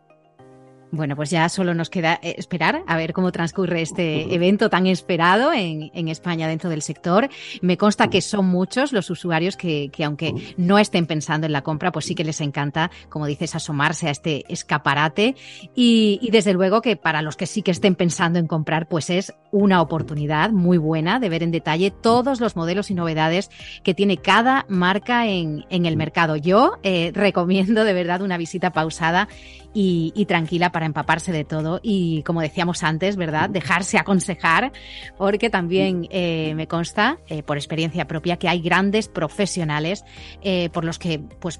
Bueno, 0.96 1.14
pues 1.14 1.30
ya 1.30 1.48
solo 1.48 1.74
nos 1.74 1.90
queda 1.90 2.18
eh, 2.22 2.34
esperar 2.38 2.82
a 2.86 2.96
ver 2.96 3.12
cómo 3.12 3.32
transcurre 3.32 3.82
este 3.82 4.34
evento 4.34 4.70
tan 4.70 4.86
esperado 4.86 5.52
en, 5.52 5.90
en 5.94 6.08
España 6.08 6.48
dentro 6.48 6.70
del 6.70 6.82
sector. 6.82 7.28
Me 7.60 7.76
consta 7.76 8.08
que 8.08 8.20
son 8.20 8.46
muchos 8.46 8.92
los 8.92 9.10
usuarios 9.10 9.56
que, 9.56 9.90
que, 9.92 10.04
aunque 10.04 10.34
no 10.56 10.78
estén 10.78 11.06
pensando 11.06 11.46
en 11.46 11.52
la 11.52 11.62
compra, 11.62 11.92
pues 11.92 12.06
sí 12.06 12.14
que 12.14 12.24
les 12.24 12.40
encanta, 12.40 12.90
como 13.08 13.26
dices, 13.26 13.54
asomarse 13.54 14.08
a 14.08 14.10
este 14.10 14.44
escaparate. 14.48 15.36
Y, 15.74 16.18
y 16.22 16.30
desde 16.30 16.52
luego 16.52 16.80
que 16.80 16.96
para 16.96 17.22
los 17.22 17.36
que 17.36 17.46
sí 17.46 17.62
que 17.62 17.70
estén 17.70 17.94
pensando 17.94 18.38
en 18.38 18.46
comprar, 18.46 18.88
pues 18.88 19.10
es 19.10 19.34
una 19.52 19.80
oportunidad 19.80 20.50
muy 20.50 20.78
buena 20.78 21.20
de 21.20 21.28
ver 21.28 21.42
en 21.42 21.50
detalle 21.50 21.90
todos 21.90 22.40
los 22.40 22.56
modelos 22.56 22.90
y 22.90 22.94
novedades 22.94 23.50
que 23.84 23.94
tiene 23.94 24.18
cada 24.18 24.66
marca 24.68 25.26
en, 25.26 25.64
en 25.70 25.86
el 25.86 25.96
mercado. 25.96 26.36
Yo 26.36 26.78
eh, 26.82 27.10
recomiendo 27.14 27.84
de 27.84 27.92
verdad 27.92 28.22
una 28.22 28.36
visita 28.36 28.72
pausada 28.72 29.28
y, 29.72 30.12
y, 30.16 30.24
tranquila 30.24 30.72
para 30.72 30.85
empaparse 30.86 31.32
de 31.32 31.44
todo 31.44 31.80
y, 31.82 32.22
como 32.22 32.40
decíamos 32.40 32.82
antes, 32.82 33.16
¿verdad? 33.16 33.50
Dejarse 33.50 33.98
aconsejar, 33.98 34.72
porque 35.18 35.50
también 35.50 36.06
eh, 36.10 36.54
me 36.54 36.66
consta, 36.66 37.18
eh, 37.28 37.42
por 37.42 37.56
experiencia 37.56 38.06
propia, 38.06 38.36
que 38.36 38.48
hay 38.48 38.60
grandes 38.60 39.08
profesionales 39.08 40.04
eh, 40.42 40.70
por 40.72 40.84
los 40.84 40.98
que 40.98 41.20
pues 41.40 41.58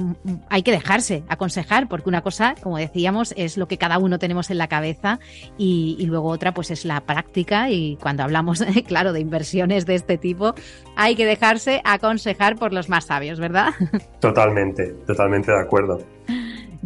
hay 0.49 0.63
que 0.63 0.73
dejarse 0.73 1.25
aconsejar, 1.29 1.89
porque 1.89 2.09
una 2.09 2.23
cosa, 2.23 2.55
como 2.63 2.79
decíamos, 2.79 3.35
es 3.37 3.57
lo 3.57 3.69
que 3.69 3.79
cada 3.79 3.99
uno 3.99 4.19
tenemos 4.19 4.51
en 4.51 4.59
la 4.59 4.69
cabeza 4.69 5.21
y, 5.59 5.97
y 5.99 6.07
luego 6.07 6.29
otra 6.29 6.53
pues 6.55 6.71
es 6.71 6.85
la 6.85 7.01
práctica 7.03 7.71
y 7.71 7.97
cuando 7.97 8.23
hablamos, 8.23 8.63
claro, 8.87 9.13
de 9.13 9.21
inversiones 9.21 9.87
de 9.87 9.95
este 9.95 10.19
tipo, 10.19 10.55
hay 10.97 11.15
que 11.15 11.27
dejarse 11.27 11.81
aconsejar 11.85 12.57
por 12.57 12.73
los 12.73 12.89
más 12.89 13.07
sabios, 13.07 13.39
¿verdad? 13.41 13.75
Totalmente, 14.21 14.95
totalmente 15.07 15.53
de 15.53 15.61
acuerdo. 15.61 15.99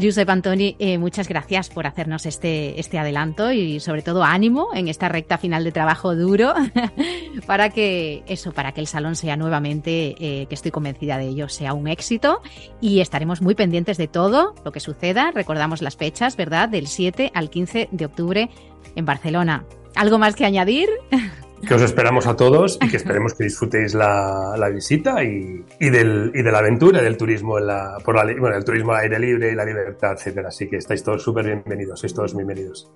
Giuseppe 0.01 0.33
Antoni, 0.33 0.77
eh, 0.79 0.97
muchas 0.97 1.29
gracias 1.29 1.69
por 1.69 1.87
hacernos 1.87 2.25
este, 2.25 2.81
este 2.81 2.99
adelanto 2.99 3.53
y 3.53 3.81
sobre 3.81 4.01
todo 4.03 4.25
ánimo 4.25 4.71
en 4.75 4.89
esta 4.89 5.09
recta 5.09 5.37
final 5.37 5.63
de 5.63 5.73
trabajo 5.73 6.17
duro 6.17 6.55
para 7.47 7.69
que 7.69 8.23
eso, 8.27 8.53
para 8.53 8.73
que 8.73 8.81
el 8.81 8.87
salón 8.87 9.15
sea 9.15 9.37
nuevamente, 9.37 10.15
eh, 10.19 10.47
que 10.47 10.55
estoy 10.55 10.71
convencida 10.71 11.19
de 11.19 11.29
ello, 11.29 11.49
sea 11.49 11.75
un 11.75 11.87
éxito 11.87 12.41
y 12.81 13.01
estaremos 13.01 13.43
muy 13.43 13.55
pendientes 13.55 13.99
de 13.99 14.09
todo 14.09 14.55
lo 14.65 14.73
que 14.73 14.81
suceda. 14.81 15.33
Recordamos 15.33 15.83
las 15.83 15.97
fechas, 15.97 16.37
¿verdad? 16.37 16.69
Del 16.69 16.87
7 16.87 17.31
al 17.35 17.51
15 17.51 17.91
de 17.93 18.05
octubre 18.07 18.51
en 18.97 19.05
Barcelona. 19.05 19.65
¿Algo 19.97 20.19
más 20.19 20.35
que 20.35 20.47
añadir? 20.47 20.89
que 21.67 21.75
os 21.75 21.83
esperamos 21.83 22.27
a 22.27 22.37
todos 22.37 22.79
y 22.81 22.89
que 22.89 22.97
esperemos 22.99 23.35
que 23.35 23.45
disfrutéis 23.45 23.95
la, 23.95 24.55
la 24.57 24.69
visita 24.69 25.23
y, 25.23 25.65
y, 25.79 25.91
del, 25.91 26.33
y 26.35 26.43
de 26.43 26.53
la 26.53 26.59
aventura 26.59 27.03
del 27.03 27.17
turismo 27.17 27.59
en 27.59 27.67
la, 27.67 27.99
por 28.05 28.17
la, 28.17 28.25
bueno, 28.39 28.57
el 28.57 28.65
turismo 28.65 28.93
al 28.93 29.03
aire 29.03 29.19
libre 29.19 29.53
y 29.53 29.55
la 29.55 29.65
libertad, 29.65 30.13
etcétera. 30.13 30.49
Así 30.49 30.69
que 30.69 30.77
estáis 30.77 31.03
todos 31.03 31.23
súper 31.23 31.47
bienvenidos, 31.47 32.01
sois 32.01 32.15
todos 32.15 32.35
bienvenidos. 32.35 32.91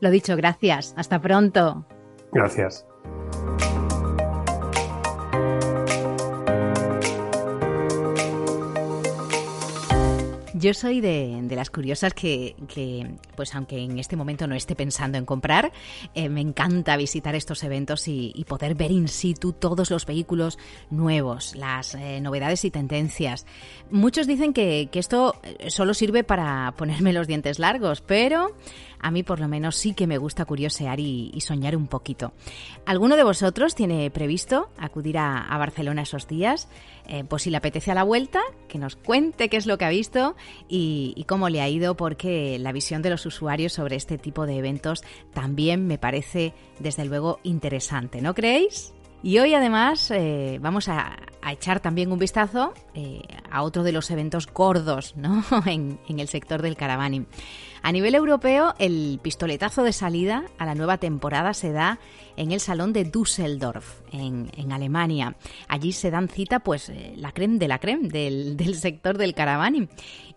Lo 0.00 0.10
dicho, 0.10 0.36
gracias. 0.36 0.94
Hasta 0.96 1.20
pronto. 1.20 1.84
Gracias. 2.32 2.86
Yo 10.58 10.74
soy 10.74 11.00
de, 11.00 11.46
las 11.50 11.70
curiosas 11.70 12.14
que, 12.14 12.56
pues 13.36 13.54
aunque 13.54 13.78
en 13.78 13.98
este 13.98 14.16
momento 14.16 14.48
no 14.48 14.56
esté 14.56 14.74
pensando 14.74 15.16
en 15.16 15.24
comprar, 15.24 15.70
eh, 16.14 16.28
me 16.28 16.40
encanta 16.40 16.96
visitar 16.96 17.36
estos 17.36 17.62
eventos 17.62 18.08
y, 18.08 18.44
poder 18.48 18.74
ver 18.74 18.90
in 18.90 19.08
situ 19.08 19.52
todos 19.52 19.90
los 19.90 20.04
vehículos 20.04 20.58
nuevos, 20.90 21.54
las 21.54 21.94
eh, 21.94 22.20
novedades 22.20 22.64
y 22.64 22.70
tendencias. 22.70 23.46
Muchos 23.90 24.26
dicen 24.26 24.52
que 24.52 24.88
esto 24.94 25.40
solo 25.68 25.94
sirve 25.94 26.24
para 26.24 26.74
ponerme 26.76 27.12
los 27.12 27.28
dientes 27.28 27.58
largos, 27.60 28.00
pero 28.00 28.56
a 29.00 29.10
mí 29.10 29.22
por 29.22 29.40
lo 29.40 29.48
menos 29.48 29.76
sí 29.76 29.94
que 29.94 30.06
me 30.06 30.18
gusta 30.18 30.44
curiosear 30.44 31.00
y, 31.00 31.38
soñar 31.40 31.76
un 31.76 31.86
poquito. 31.86 32.32
¿Alguno 32.84 33.16
de 33.16 33.24
vosotros 33.24 33.74
tiene 33.74 34.10
previsto 34.10 34.70
acudir 34.76 35.18
a, 35.18 35.56
Barcelona 35.58 36.02
esos 36.02 36.28
días? 36.28 36.68
Eh, 37.06 37.24
pues 37.24 37.42
si 37.42 37.50
le 37.50 37.56
apetece 37.56 37.90
a 37.90 37.94
la 37.94 38.02
vuelta, 38.02 38.40
que 38.68 38.78
nos 38.78 38.96
cuente 38.96 39.48
qué 39.48 39.56
es 39.56 39.66
lo 39.66 39.78
que 39.78 39.84
ha 39.84 39.90
visto 39.90 40.36
y, 40.68 41.24
cómo 41.28 41.48
le 41.48 41.60
ha 41.60 41.68
ido, 41.68 41.96
porque 41.96 42.58
la 42.58 42.72
visión 42.72 43.02
de 43.02 43.10
los 43.10 43.24
usuarios 43.26 43.72
sobre 43.72 43.96
este 43.96 44.18
tipo 44.18 44.46
de 44.46 44.58
eventos 44.58 45.02
también 45.32 45.86
me 45.86 45.98
parece, 45.98 46.54
desde 46.78 47.04
luego, 47.04 47.40
interesante, 47.44 48.20
¿no 48.20 48.34
creéis? 48.34 48.94
Y 49.22 49.38
hoy 49.40 49.54
además 49.54 50.10
eh, 50.10 50.58
vamos 50.60 50.88
a, 50.88 51.16
echar 51.50 51.80
también 51.80 52.12
un 52.12 52.18
vistazo 52.18 52.74
eh, 52.94 53.22
a 53.50 53.62
otro 53.62 53.82
de 53.82 53.90
los 53.90 54.10
eventos 54.10 54.46
gordos 54.46 55.16
¿no? 55.16 55.42
en, 55.66 55.98
el 56.06 56.28
sector 56.28 56.60
del 56.60 56.76
caravaning. 56.76 57.26
A 57.82 57.90
nivel 57.90 58.14
europeo, 58.14 58.74
el 58.78 59.18
pistoletazo 59.22 59.82
de 59.82 59.92
salida 59.92 60.44
a 60.58 60.66
la 60.66 60.74
nueva 60.74 60.98
temporada 60.98 61.54
se 61.54 61.72
da 61.72 62.00
en 62.36 62.52
el 62.52 62.60
Salón 62.60 62.92
de 62.92 63.04
Düsseldorf, 63.04 64.00
en, 64.12 64.72
Alemania. 64.72 65.36
Allí 65.68 65.92
se 65.92 66.10
dan 66.10 66.28
cita 66.28 66.60
pues 66.60 66.90
eh, 66.90 67.14
la 67.16 67.32
creme 67.32 67.58
de 67.58 67.68
la 67.68 67.78
creme 67.78 68.08
del, 68.08 68.56
del 68.56 68.74
sector 68.74 69.16
del 69.16 69.34
caravaning. 69.34 69.88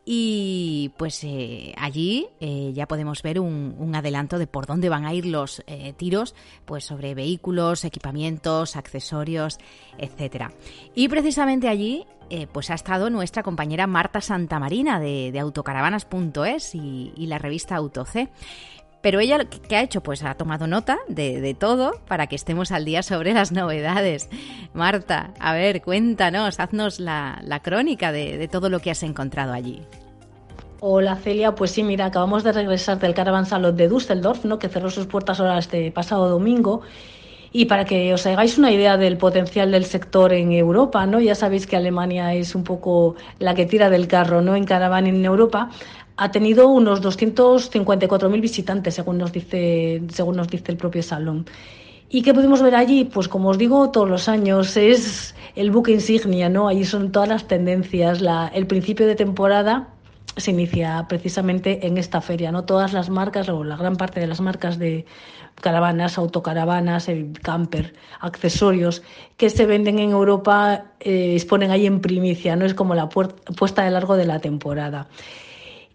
Y 0.03 0.91
pues 0.97 1.23
eh, 1.23 1.73
allí 1.77 2.27
eh, 2.39 2.71
ya 2.73 2.87
podemos 2.87 3.21
ver 3.21 3.39
un, 3.39 3.91
adelanto 3.93 4.39
de 4.39 4.47
por 4.47 4.65
dónde 4.65 4.89
van 4.89 5.05
a 5.05 5.13
ir 5.13 5.25
los 5.25 5.63
eh, 5.67 5.93
tiros, 5.93 6.33
pues 6.65 6.85
sobre 6.85 7.13
vehículos, 7.13 7.85
equipamientos, 7.85 8.75
accesorios, 8.75 9.59
etcétera. 9.97 10.51
Y 10.95 11.07
precisamente 11.07 11.67
allí 11.67 12.05
pues 12.53 12.69
ha 12.69 12.75
estado 12.75 13.09
nuestra 13.09 13.43
compañera 13.43 13.87
Marta 13.87 14.21
Santamarina 14.21 15.01
de, 15.01 15.33
de 15.33 15.39
autocaravanas.es 15.41 16.75
y, 16.75 17.11
y 17.13 17.25
la 17.25 17.37
revista 17.37 17.75
AutoC. 17.75 18.29
Pero 19.01 19.19
ella, 19.19 19.39
¿qué 19.67 19.75
ha 19.75 19.81
hecho? 19.81 20.01
Pues 20.01 20.23
ha 20.23 20.35
tomado 20.35 20.67
nota 20.67 20.99
de, 21.07 21.55
todo 21.57 21.93
para 22.07 22.27
que 22.27 22.35
estemos 22.35 22.71
al 22.71 22.85
día 22.85 23.01
sobre 23.01 23.33
las 23.33 23.51
novedades. 23.51 24.29
Marta, 24.73 25.31
a 25.39 25.53
ver, 25.53 25.81
cuéntanos, 25.81 26.59
haznos 26.59 26.99
la, 26.99 27.41
la 27.43 27.61
crónica 27.61 28.11
de, 28.11 28.47
todo 28.47 28.69
lo 28.69 28.79
que 28.79 28.91
has 28.91 29.03
encontrado 29.03 29.53
allí. 29.53 29.81
Hola 30.79 31.15
Celia, 31.15 31.53
pues 31.53 31.71
sí, 31.71 31.83
mira, 31.83 32.05
acabamos 32.05 32.43
de 32.43 32.51
regresar 32.51 32.99
del 32.99 33.13
Caravan 33.13 33.45
Salon 33.45 33.75
de 33.75 33.87
Düsseldorf, 33.87 34.45
¿no? 34.45 34.57
que 34.57 34.67
cerró 34.67 34.89
sus 34.89 35.05
puertas 35.05 35.39
ahora 35.39 35.59
este 35.59 35.91
pasado 35.91 36.27
domingo. 36.27 36.81
Y 37.53 37.65
para 37.65 37.83
que 37.83 38.13
os 38.13 38.25
hagáis 38.25 38.57
una 38.57 38.71
idea 38.71 38.95
del 38.95 39.17
potencial 39.17 39.71
del 39.71 39.83
sector 39.83 40.31
en 40.31 40.53
Europa, 40.53 41.05
¿no? 41.05 41.19
Ya 41.19 41.35
sabéis 41.35 41.67
que 41.67 41.75
Alemania 41.75 42.33
es 42.33 42.55
un 42.55 42.63
poco 42.63 43.15
la 43.39 43.55
que 43.55 43.65
tira 43.65 43.89
del 43.89 44.07
carro, 44.07 44.41
¿no? 44.41 44.55
En 44.55 44.63
Caravan 44.63 45.05
en 45.05 45.25
Europa 45.25 45.69
ha 46.17 46.31
tenido 46.31 46.67
unos 46.67 47.01
254.000 47.01 48.41
visitantes, 48.41 48.95
según 48.95 49.17
nos 49.17 49.31
dice 49.31 50.01
según 50.09 50.37
nos 50.37 50.47
dice 50.47 50.71
el 50.71 50.77
propio 50.77 51.03
salón. 51.03 51.45
¿Y 52.09 52.23
qué 52.23 52.33
pudimos 52.33 52.61
ver 52.61 52.75
allí? 52.75 53.05
Pues 53.05 53.29
como 53.29 53.49
os 53.49 53.57
digo 53.57 53.89
todos 53.89 54.09
los 54.09 54.27
años, 54.27 54.75
es 54.75 55.33
el 55.55 55.71
buque 55.71 55.93
insignia, 55.93 56.49
¿no? 56.49 56.67
Allí 56.67 56.83
son 56.83 57.11
todas 57.11 57.29
las 57.29 57.47
tendencias, 57.47 58.21
el 58.53 58.67
principio 58.67 59.07
de 59.07 59.15
temporada 59.15 59.87
se 60.37 60.51
inicia 60.51 61.05
precisamente 61.07 61.85
en 61.85 61.97
esta 61.97 62.21
feria, 62.21 62.51
¿no? 62.51 62.63
Todas 62.63 62.93
las 62.93 63.09
marcas, 63.09 63.49
o 63.49 63.63
la 63.63 63.77
gran 63.77 63.95
parte 63.95 64.19
de 64.19 64.27
las 64.27 64.41
marcas 64.41 64.77
de 64.77 65.05
caravanas, 65.55 66.17
autocaravanas, 66.17 67.07
camper, 67.41 67.93
accesorios 68.19 69.03
que 69.37 69.49
se 69.49 69.65
venden 69.65 69.99
en 69.99 70.11
Europa 70.11 70.85
eh, 70.99 71.33
exponen 71.35 71.71
ahí 71.71 71.85
en 71.85 72.01
primicia, 72.01 72.55
¿no? 72.55 72.65
Es 72.65 72.73
como 72.73 72.95
la 72.95 73.09
puesta 73.09 73.83
de 73.83 73.91
largo 73.91 74.15
de 74.17 74.25
la 74.25 74.39
temporada. 74.39 75.07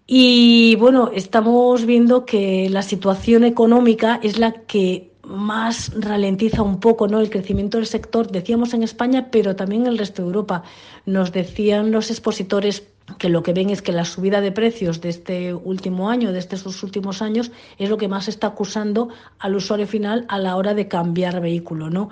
Y 0.06 0.76
bueno, 0.76 1.10
estamos 1.12 1.84
viendo 1.84 2.24
que 2.24 2.68
la 2.70 2.82
situación 2.82 3.42
económica 3.42 4.20
es 4.22 4.38
la 4.38 4.52
que 4.52 5.10
más 5.24 5.92
ralentiza 5.98 6.62
un 6.62 6.78
poco 6.78 7.08
¿no? 7.08 7.20
el 7.20 7.30
crecimiento 7.30 7.78
del 7.78 7.86
sector, 7.86 8.30
decíamos 8.30 8.72
en 8.74 8.84
España, 8.84 9.28
pero 9.32 9.56
también 9.56 9.82
en 9.82 9.88
el 9.88 9.98
resto 9.98 10.22
de 10.22 10.28
Europa. 10.28 10.62
Nos 11.04 11.32
decían 11.32 11.90
los 11.90 12.10
expositores 12.10 12.86
que 13.18 13.28
lo 13.28 13.42
que 13.42 13.52
ven 13.52 13.70
es 13.70 13.82
que 13.82 13.92
la 13.92 14.04
subida 14.04 14.40
de 14.40 14.52
precios 14.52 15.00
de 15.00 15.08
este 15.08 15.54
último 15.54 16.08
año, 16.10 16.32
de 16.32 16.38
estos 16.38 16.82
últimos 16.82 17.22
años, 17.22 17.50
es 17.78 17.90
lo 17.90 17.96
que 17.96 18.08
más 18.08 18.28
está 18.28 18.48
acusando 18.48 19.08
al 19.38 19.56
usuario 19.56 19.86
final 19.86 20.24
a 20.28 20.38
la 20.38 20.56
hora 20.56 20.74
de 20.74 20.88
cambiar 20.88 21.40
vehículo, 21.40 21.90
¿no? 21.90 22.10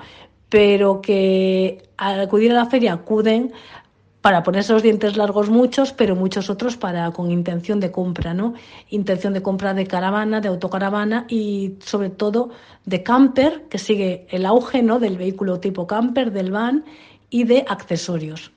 Pero 0.49 1.01
que 1.01 1.83
al 1.97 2.21
acudir 2.21 2.53
a 2.53 2.55
la 2.55 2.67
feria 2.67 2.93
acuden 2.93 3.53
para 4.25 4.43
ponerse 4.43 4.73
los 4.73 4.83
dientes 4.83 5.19
largos 5.19 5.51
muchos, 5.51 5.93
pero 5.93 6.17
muchos 6.17 6.49
otros 6.49 6.79
para 6.79 7.11
con 7.11 7.31
intención 7.31 7.79
de 7.79 7.93
compra, 7.93 8.33
¿no? 8.33 8.55
Intención 8.89 9.35
de 9.35 9.43
compra 9.43 9.75
de 9.75 9.87
caravana, 9.87 10.41
de 10.41 10.49
autocaravana 10.49 11.27
y 11.29 11.75
sobre 11.81 12.09
todo 12.09 12.49
de 12.87 13.03
camper, 13.03 13.67
que 13.69 13.77
sigue 13.77 14.27
el 14.31 14.47
auge, 14.47 14.83
¿no? 14.83 14.99
Del 14.99 15.19
vehículo 15.19 15.61
tipo 15.61 15.87
camper, 15.87 16.33
del 16.33 16.53
van 16.53 16.87
y 17.29 17.45
de 17.45 17.67
accesorios. 17.69 18.51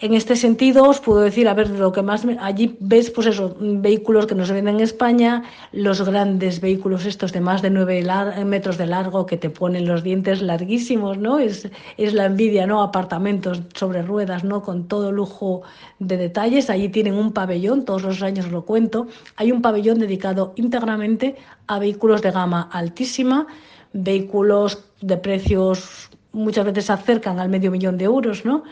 En 0.00 0.12
este 0.12 0.34
sentido, 0.34 0.88
os 0.88 0.98
puedo 0.98 1.20
decir, 1.20 1.48
a 1.48 1.54
ver, 1.54 1.70
lo 1.70 1.92
que 1.92 2.02
más 2.02 2.26
allí 2.40 2.76
ves, 2.80 3.10
pues 3.10 3.28
eso, 3.28 3.56
vehículos 3.60 4.26
que 4.26 4.34
no 4.34 4.44
se 4.44 4.52
venden 4.52 4.76
en 4.76 4.80
España, 4.80 5.44
los 5.70 6.02
grandes 6.02 6.60
vehículos 6.60 7.06
estos 7.06 7.32
de 7.32 7.40
más 7.40 7.62
de 7.62 7.70
9 7.70 8.44
metros 8.44 8.76
de 8.76 8.86
largo 8.86 9.24
que 9.24 9.36
te 9.36 9.50
ponen 9.50 9.86
los 9.86 10.02
dientes 10.02 10.42
larguísimos, 10.42 11.16
¿no? 11.18 11.38
Es, 11.38 11.68
es 11.96 12.12
la 12.12 12.24
envidia, 12.24 12.66
¿no? 12.66 12.82
Apartamentos 12.82 13.62
sobre 13.74 14.02
ruedas, 14.02 14.42
¿no? 14.42 14.62
Con 14.62 14.88
todo 14.88 15.12
lujo 15.12 15.62
de 16.00 16.16
detalles. 16.16 16.70
Allí 16.70 16.88
tienen 16.88 17.14
un 17.14 17.32
pabellón, 17.32 17.84
todos 17.84 18.02
los 18.02 18.20
años 18.22 18.50
lo 18.50 18.64
cuento. 18.64 19.06
Hay 19.36 19.52
un 19.52 19.62
pabellón 19.62 20.00
dedicado 20.00 20.54
íntegramente 20.56 21.36
a 21.68 21.78
vehículos 21.78 22.20
de 22.20 22.32
gama 22.32 22.68
altísima, 22.72 23.46
vehículos 23.92 24.84
de 25.00 25.16
precios 25.18 26.10
muchas 26.32 26.64
veces 26.64 26.90
acercan 26.90 27.38
al 27.38 27.48
medio 27.48 27.70
millón 27.70 27.96
de 27.96 28.06
euros, 28.06 28.44
¿no? 28.44 28.64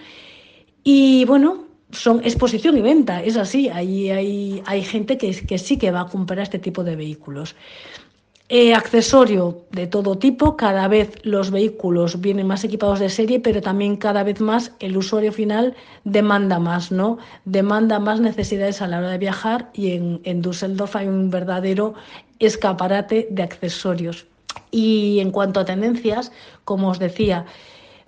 Y 0.84 1.24
bueno, 1.24 1.64
son 1.90 2.20
exposición 2.24 2.76
y 2.76 2.82
venta, 2.82 3.22
es 3.22 3.36
así. 3.36 3.68
Ahí 3.68 4.10
hay, 4.10 4.62
hay 4.66 4.82
gente 4.82 5.18
que, 5.18 5.34
que 5.46 5.58
sí 5.58 5.78
que 5.78 5.90
va 5.90 6.02
a 6.02 6.06
comprar 6.06 6.40
este 6.40 6.58
tipo 6.58 6.82
de 6.84 6.96
vehículos. 6.96 7.54
Eh, 8.54 8.74
accesorio 8.74 9.64
de 9.70 9.86
todo 9.86 10.18
tipo, 10.18 10.58
cada 10.58 10.86
vez 10.86 11.14
los 11.22 11.50
vehículos 11.50 12.20
vienen 12.20 12.46
más 12.46 12.62
equipados 12.64 13.00
de 13.00 13.08
serie, 13.08 13.40
pero 13.40 13.62
también 13.62 13.96
cada 13.96 14.24
vez 14.24 14.42
más 14.42 14.72
el 14.78 14.94
usuario 14.98 15.32
final 15.32 15.74
demanda 16.04 16.58
más, 16.58 16.92
¿no? 16.92 17.16
Demanda 17.46 17.98
más 17.98 18.20
necesidades 18.20 18.82
a 18.82 18.88
la 18.88 18.98
hora 18.98 19.08
de 19.08 19.16
viajar 19.16 19.70
y 19.72 19.92
en, 19.92 20.20
en 20.24 20.42
Düsseldorf 20.42 20.96
hay 20.96 21.06
un 21.06 21.30
verdadero 21.30 21.94
escaparate 22.40 23.26
de 23.30 23.42
accesorios. 23.42 24.26
Y 24.70 25.20
en 25.20 25.30
cuanto 25.30 25.60
a 25.60 25.64
tendencias, 25.64 26.30
como 26.64 26.90
os 26.90 26.98
decía, 26.98 27.46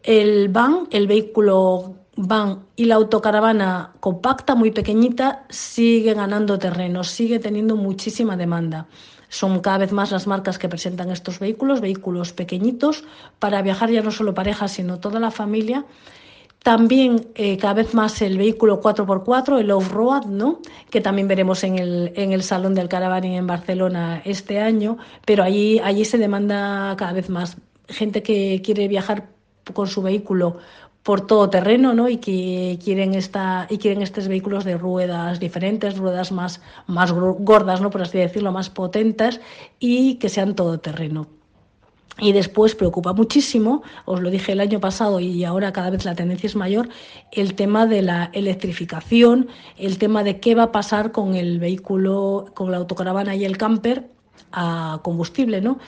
el 0.02 0.50
van, 0.50 0.88
el 0.90 1.06
vehículo 1.06 1.94
van 2.16 2.64
y 2.77 2.85
la 2.85 2.96
autocaravana 2.96 3.92
compacta, 4.00 4.55
muy 4.55 4.70
pequeñita, 4.70 5.44
sigue 5.48 6.14
ganando 6.14 6.59
terreno, 6.59 7.05
sigue 7.05 7.38
teniendo 7.38 7.77
muchísima 7.77 8.37
demanda. 8.37 8.87
Son 9.29 9.61
cada 9.61 9.79
vez 9.79 9.92
más 9.92 10.12
las 10.12 10.27
marcas 10.27 10.59
que 10.59 10.68
presentan 10.68 11.11
estos 11.11 11.40
vehículos, 11.40 11.81
vehículos 11.81 12.33
pequeñitos, 12.33 13.05
para 13.38 13.62
viajar 13.62 13.90
ya 13.90 14.03
no 14.03 14.11
solo 14.11 14.33
parejas, 14.33 14.72
sino 14.72 15.00
toda 15.00 15.18
la 15.18 15.31
familia. 15.31 15.85
También 16.62 17.27
eh, 17.35 17.59
cada 17.59 17.74
vez 17.74 17.94
más 17.94 18.22
el 18.22 18.38
vehículo 18.38 18.81
4x4, 18.81 19.59
el 19.59 19.70
off-road, 19.70 20.27
¿no? 20.27 20.61
que 20.88 21.00
también 21.00 21.29
veremos 21.29 21.62
en 21.64 21.79
el, 21.79 22.12
en 22.16 22.33
el 22.33 22.42
Salón 22.42 22.74
del 22.74 22.88
Caravaning 22.88 23.35
en 23.35 23.46
Barcelona 23.46 24.22
este 24.24 24.61
año, 24.61 24.96
pero 25.27 25.42
allí, 25.42 25.79
allí 25.81 26.07
se 26.07 26.16
demanda 26.16 26.94
cada 26.96 27.12
vez 27.12 27.29
más 27.29 27.59
gente 27.88 28.22
que 28.22 28.62
quiere 28.64 28.88
viajar 28.88 29.29
con 29.74 29.88
su 29.88 30.00
vehículo 30.00 30.59
por 31.04 31.26
todo 31.26 31.50
terreno, 31.50 31.92
¿no? 31.92 32.08
Y 32.08 32.16
que 32.16 32.78
quieren 32.82 33.14
esta, 33.14 33.66
y 33.70 33.78
quieren 33.78 34.02
estos 34.02 34.26
vehículos 34.26 34.64
de 34.64 34.78
ruedas 34.78 35.38
diferentes, 35.38 35.96
ruedas 35.98 36.32
más, 36.32 36.62
más 36.86 37.12
gordas, 37.12 37.80
¿no? 37.82 37.90
Por 37.90 38.02
así 38.02 38.18
decirlo, 38.18 38.50
más 38.50 38.70
potentes 38.70 39.40
y 39.78 40.14
que 40.14 40.30
sean 40.30 40.56
todoterreno. 40.56 41.28
Y 42.18 42.32
después 42.32 42.74
preocupa 42.74 43.12
muchísimo, 43.12 43.82
os 44.06 44.20
lo 44.20 44.30
dije 44.30 44.52
el 44.52 44.60
año 44.60 44.80
pasado 44.80 45.20
y 45.20 45.44
ahora 45.44 45.72
cada 45.72 45.90
vez 45.90 46.04
la 46.04 46.14
tendencia 46.14 46.46
es 46.46 46.56
mayor, 46.56 46.88
el 47.32 47.54
tema 47.54 47.86
de 47.86 48.02
la 48.02 48.30
electrificación, 48.32 49.48
el 49.76 49.98
tema 49.98 50.22
de 50.22 50.40
qué 50.40 50.54
va 50.54 50.64
a 50.64 50.72
pasar 50.72 51.12
con 51.12 51.34
el 51.34 51.58
vehículo, 51.58 52.46
con 52.54 52.70
la 52.70 52.78
autocaravana 52.78 53.34
y 53.34 53.44
el 53.44 53.58
camper 53.58 54.08
a 54.52 55.00
combustible, 55.02 55.60
¿no? 55.60 55.78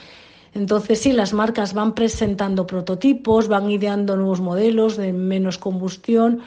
Entonces 0.57 1.01
sí, 1.01 1.11
las 1.11 1.33
marcas 1.33 1.75
van 1.75 1.93
presentando 1.93 2.65
prototipos, 2.65 3.47
van 3.47 3.69
ideando 3.69 4.15
nuevos 4.15 4.41
modelos 4.41 4.97
de 4.97 5.13
menos 5.13 5.59
combustión, 5.59 6.41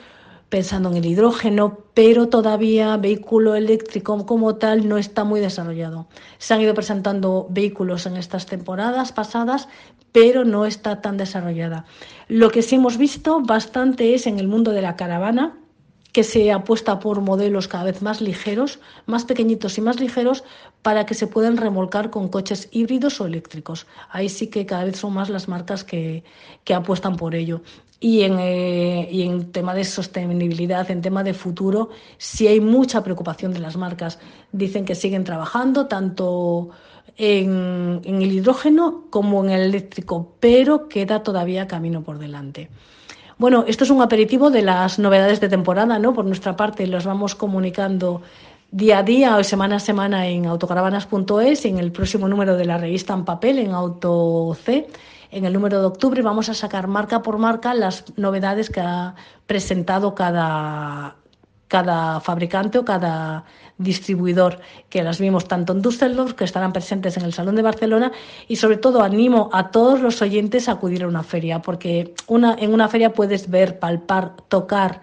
pensando 0.48 0.90
en 0.90 0.96
el 0.96 1.06
hidrógeno, 1.06 1.78
pero 1.94 2.28
todavía 2.28 2.96
vehículo 2.96 3.54
eléctrico 3.54 4.26
como 4.26 4.56
tal 4.56 4.88
no 4.88 4.98
está 4.98 5.22
muy 5.22 5.38
desarrollado. 5.38 6.08
Se 6.38 6.52
han 6.52 6.60
ido 6.60 6.74
presentando 6.74 7.46
vehículos 7.50 8.04
en 8.04 8.16
estas 8.16 8.46
temporadas 8.46 9.12
pasadas, 9.12 9.68
pero 10.10 10.44
no 10.44 10.66
está 10.66 11.00
tan 11.00 11.16
desarrollada. 11.16 11.84
Lo 12.26 12.50
que 12.50 12.62
sí 12.62 12.74
hemos 12.74 12.98
visto 12.98 13.40
bastante 13.40 14.14
es 14.14 14.26
en 14.26 14.40
el 14.40 14.48
mundo 14.48 14.72
de 14.72 14.82
la 14.82 14.96
caravana, 14.96 15.56
que 16.12 16.24
se 16.24 16.50
apuesta 16.52 16.98
por 16.98 17.20
modelos 17.20 17.68
cada 17.68 17.84
vez 17.84 18.02
más 18.02 18.20
ligeros, 18.20 18.80
más 19.06 19.24
pequeñitos 19.24 19.78
y 19.78 19.80
más 19.80 20.00
ligeros, 20.00 20.44
para 20.82 21.06
que 21.06 21.14
se 21.14 21.26
puedan 21.26 21.56
remolcar 21.56 22.10
con 22.10 22.28
coches 22.28 22.68
híbridos 22.72 23.20
o 23.20 23.26
eléctricos. 23.26 23.86
Ahí 24.10 24.28
sí 24.28 24.48
que 24.48 24.66
cada 24.66 24.84
vez 24.84 24.96
son 24.96 25.14
más 25.14 25.30
las 25.30 25.48
marcas 25.48 25.84
que, 25.84 26.24
apuestan 26.74 27.16
por 27.16 27.34
ello. 27.34 27.62
Y 27.98 28.22
en, 28.22 28.38
eh, 28.38 29.08
y 29.10 29.22
en 29.22 29.52
tema 29.52 29.74
de 29.74 29.84
sostenibilidad, 29.84 30.90
en 30.90 31.02
tema 31.02 31.22
de 31.22 31.34
futuro, 31.34 31.90
sí 32.16 32.46
hay 32.46 32.60
mucha 32.60 33.02
preocupación 33.04 33.52
de 33.52 33.58
las 33.58 33.76
marcas. 33.76 34.18
Dicen 34.52 34.84
que 34.86 34.94
siguen 34.94 35.24
trabajando 35.24 35.86
tanto 35.86 36.70
en, 37.18 38.00
en 38.04 38.22
el 38.22 38.32
hidrógeno 38.32 39.04
como 39.10 39.44
en 39.44 39.50
el 39.50 39.60
eléctrico, 39.62 40.34
pero 40.40 40.88
queda 40.88 41.22
todavía 41.22 41.66
camino 41.66 42.02
por 42.02 42.18
delante. 42.18 42.70
Bueno, 43.40 43.64
esto 43.66 43.84
es 43.84 43.90
un 43.90 44.02
aperitivo 44.02 44.50
de 44.50 44.60
las 44.60 44.98
novedades 44.98 45.40
de 45.40 45.48
temporada, 45.48 45.98
¿no? 45.98 46.12
Por 46.12 46.26
nuestra 46.26 46.56
parte, 46.56 46.86
los 46.86 47.06
vamos 47.06 47.34
comunicando 47.34 48.20
día 48.70 48.98
a 48.98 49.02
día 49.02 49.38
o 49.38 49.42
semana 49.42 49.76
a 49.76 49.80
semana 49.80 50.26
en 50.26 50.44
autocaravanas.es 50.44 51.64
y 51.64 51.68
en 51.68 51.78
el 51.78 51.90
próximo 51.90 52.28
número 52.28 52.54
de 52.58 52.66
la 52.66 52.76
revista 52.76 53.14
en 53.14 53.24
papel, 53.24 53.58
en 53.58 53.72
AutoC. 53.72 54.68
En 55.30 55.46
el 55.46 55.54
número 55.54 55.80
de 55.80 55.86
octubre 55.86 56.20
vamos 56.20 56.50
a 56.50 56.54
sacar 56.54 56.86
marca 56.86 57.22
por 57.22 57.38
marca 57.38 57.72
las 57.72 58.04
novedades 58.18 58.68
que 58.68 58.82
ha 58.82 59.14
presentado 59.46 60.14
cada, 60.14 61.16
cada 61.70 62.18
fabricante 62.18 62.78
o 62.78 62.84
cada 62.84 63.44
distribuidor, 63.78 64.58
que 64.90 65.04
las 65.04 65.20
vimos 65.20 65.46
tanto 65.46 65.72
en 65.72 65.82
Düsseldorf, 65.82 66.34
que 66.34 66.44
estarán 66.44 66.72
presentes 66.72 67.16
en 67.16 67.22
el 67.22 67.32
Salón 67.32 67.54
de 67.54 67.62
Barcelona, 67.62 68.10
y 68.48 68.56
sobre 68.56 68.76
todo 68.76 69.02
animo 69.02 69.48
a 69.52 69.70
todos 69.70 70.00
los 70.00 70.20
oyentes 70.20 70.68
a 70.68 70.72
acudir 70.72 71.04
a 71.04 71.08
una 71.08 71.22
feria, 71.22 71.62
porque 71.62 72.12
una, 72.26 72.56
en 72.58 72.74
una 72.74 72.88
feria 72.88 73.12
puedes 73.12 73.48
ver, 73.48 73.78
palpar, 73.78 74.32
tocar, 74.48 75.00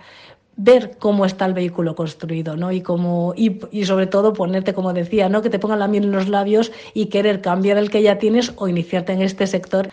ver 0.58 0.97
cómo 0.99 1.25
está 1.25 1.45
el 1.45 1.53
vehículo 1.53 1.95
construido, 1.95 2.58
¿no? 2.58 2.73
Y 2.73 2.82
cómo, 2.82 3.34
y, 3.38 3.62
y, 3.71 3.86
sobre 3.86 4.08
todo 4.08 4.34
ponerte, 4.34 4.73
como 4.73 4.91
decía, 4.91 5.30
¿no? 5.30 5.41
Que 5.41 5.49
te 5.49 5.60
pongan 5.60 5.80
la 5.80 5.88
miel 5.88 6.03
en 6.03 6.12
los 6.12 6.27
labios 6.27 6.73
y 6.93 7.06
querer 7.06 7.39
cambiar 7.39 7.77
el 7.77 7.89
que 7.89 8.01
ya 8.01 8.19
tienes 8.19 8.51
o 8.58 8.67
iniciarte 8.67 9.13
en 9.13 9.21
este 9.21 9.47
sector. 9.47 9.89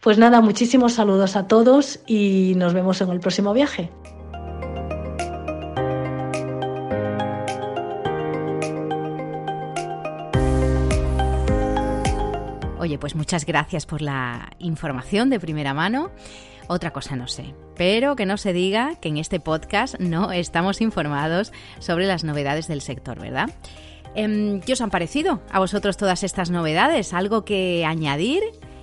Pues 0.00 0.16
nada, 0.16 0.40
muchísimos 0.40 0.94
saludos 0.94 1.36
a 1.36 1.46
todos 1.46 2.00
y 2.06 2.54
nos 2.56 2.72
vemos 2.72 3.02
en 3.02 3.10
el 3.10 3.20
próximo 3.20 3.52
viaje. 3.52 3.90
Pues 13.00 13.16
muchas 13.16 13.46
gracias 13.46 13.86
por 13.86 14.02
la 14.02 14.50
información 14.58 15.30
de 15.30 15.40
primera 15.40 15.74
mano. 15.74 16.10
Otra 16.68 16.92
cosa 16.92 17.16
no 17.16 17.26
sé, 17.26 17.54
pero 17.76 18.14
que 18.14 18.26
no 18.26 18.36
se 18.36 18.52
diga 18.52 18.94
que 19.00 19.08
en 19.08 19.16
este 19.16 19.40
podcast 19.40 19.98
no 19.98 20.30
estamos 20.30 20.80
informados 20.80 21.52
sobre 21.80 22.06
las 22.06 22.22
novedades 22.22 22.68
del 22.68 22.80
sector, 22.80 23.18
¿verdad? 23.18 23.50
Em, 24.14 24.60
¿Qué 24.60 24.74
os 24.74 24.80
han 24.80 24.90
parecido 24.90 25.42
a 25.50 25.58
vosotros 25.58 25.96
todas 25.96 26.22
estas 26.22 26.50
novedades? 26.50 27.12
¿Algo 27.12 27.44
que 27.44 27.84
añadir? 27.84 28.42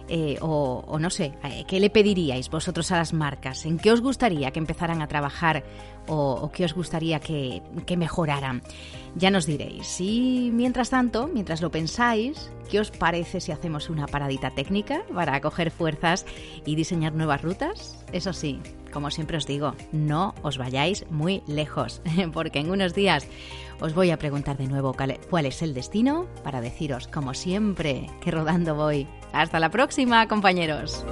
Eh, 0.10 0.38
o, 0.42 0.98
no 1.00 1.10
sé, 1.10 1.34
eh, 1.44 1.66
¿qué 1.68 1.80
le 1.80 1.90
pediríais 1.90 2.50
vosotros 2.50 2.92
a 2.92 2.98
las 2.98 3.14
marcas? 3.14 3.66
¿En 3.66 3.78
qué 3.78 3.92
os 3.92 4.02
gustaría 4.02 4.52
que 4.52 4.60
empezaran 4.60 5.02
a 5.02 5.08
trabajar 5.08 5.64
o, 6.08 6.50
qué 6.54 6.64
os 6.64 6.74
gustaría 6.74 7.20
que, 7.20 7.62
que, 7.86 7.98
mejoraran? 7.98 8.62
Ya 9.16 9.32
nos 9.32 9.46
diréis. 9.46 10.00
Y 10.00 10.50
mientras 10.54 10.92
tanto, 10.92 11.28
mientras 11.28 11.62
lo 11.62 11.72
pensáis, 11.72 12.52
¿qué 12.70 12.80
os 12.80 12.92
parece 12.92 13.42
si 13.42 13.52
hacemos 13.52 13.90
una 13.90 14.08
paradita 14.08 14.52
técnica 14.52 15.02
para 15.14 15.42
coger 15.42 15.72
fuerzas 15.72 16.26
y 16.66 16.76
diseñar 16.76 17.14
nuevas 17.14 17.42
rutas? 17.42 18.06
Eso 18.14 18.32
sí, 18.32 18.62
como 18.98 19.12
siempre 19.12 19.38
os 19.38 19.46
digo, 19.46 19.76
no 19.92 20.34
os 20.42 20.58
vayáis 20.58 21.06
muy 21.12 21.44
lejos, 21.46 22.02
porque 22.34 22.58
en 22.58 22.72
unos 22.72 22.96
días 22.96 23.28
os 23.80 23.94
voy 23.94 24.10
a 24.10 24.18
preguntar 24.18 24.58
de 24.58 24.66
nuevo 24.66 24.96
cuál 25.30 25.46
es 25.46 25.62
el 25.62 25.76
destino 25.76 26.26
para 26.44 26.62
deciros, 26.62 27.08
como 27.08 27.36
siempre, 27.36 28.10
que 28.22 28.32
rodando 28.32 28.74
voy. 28.74 29.08
Hasta 29.34 29.60
la 29.60 29.70
próxima, 29.70 30.28
compañeros. 30.28 31.06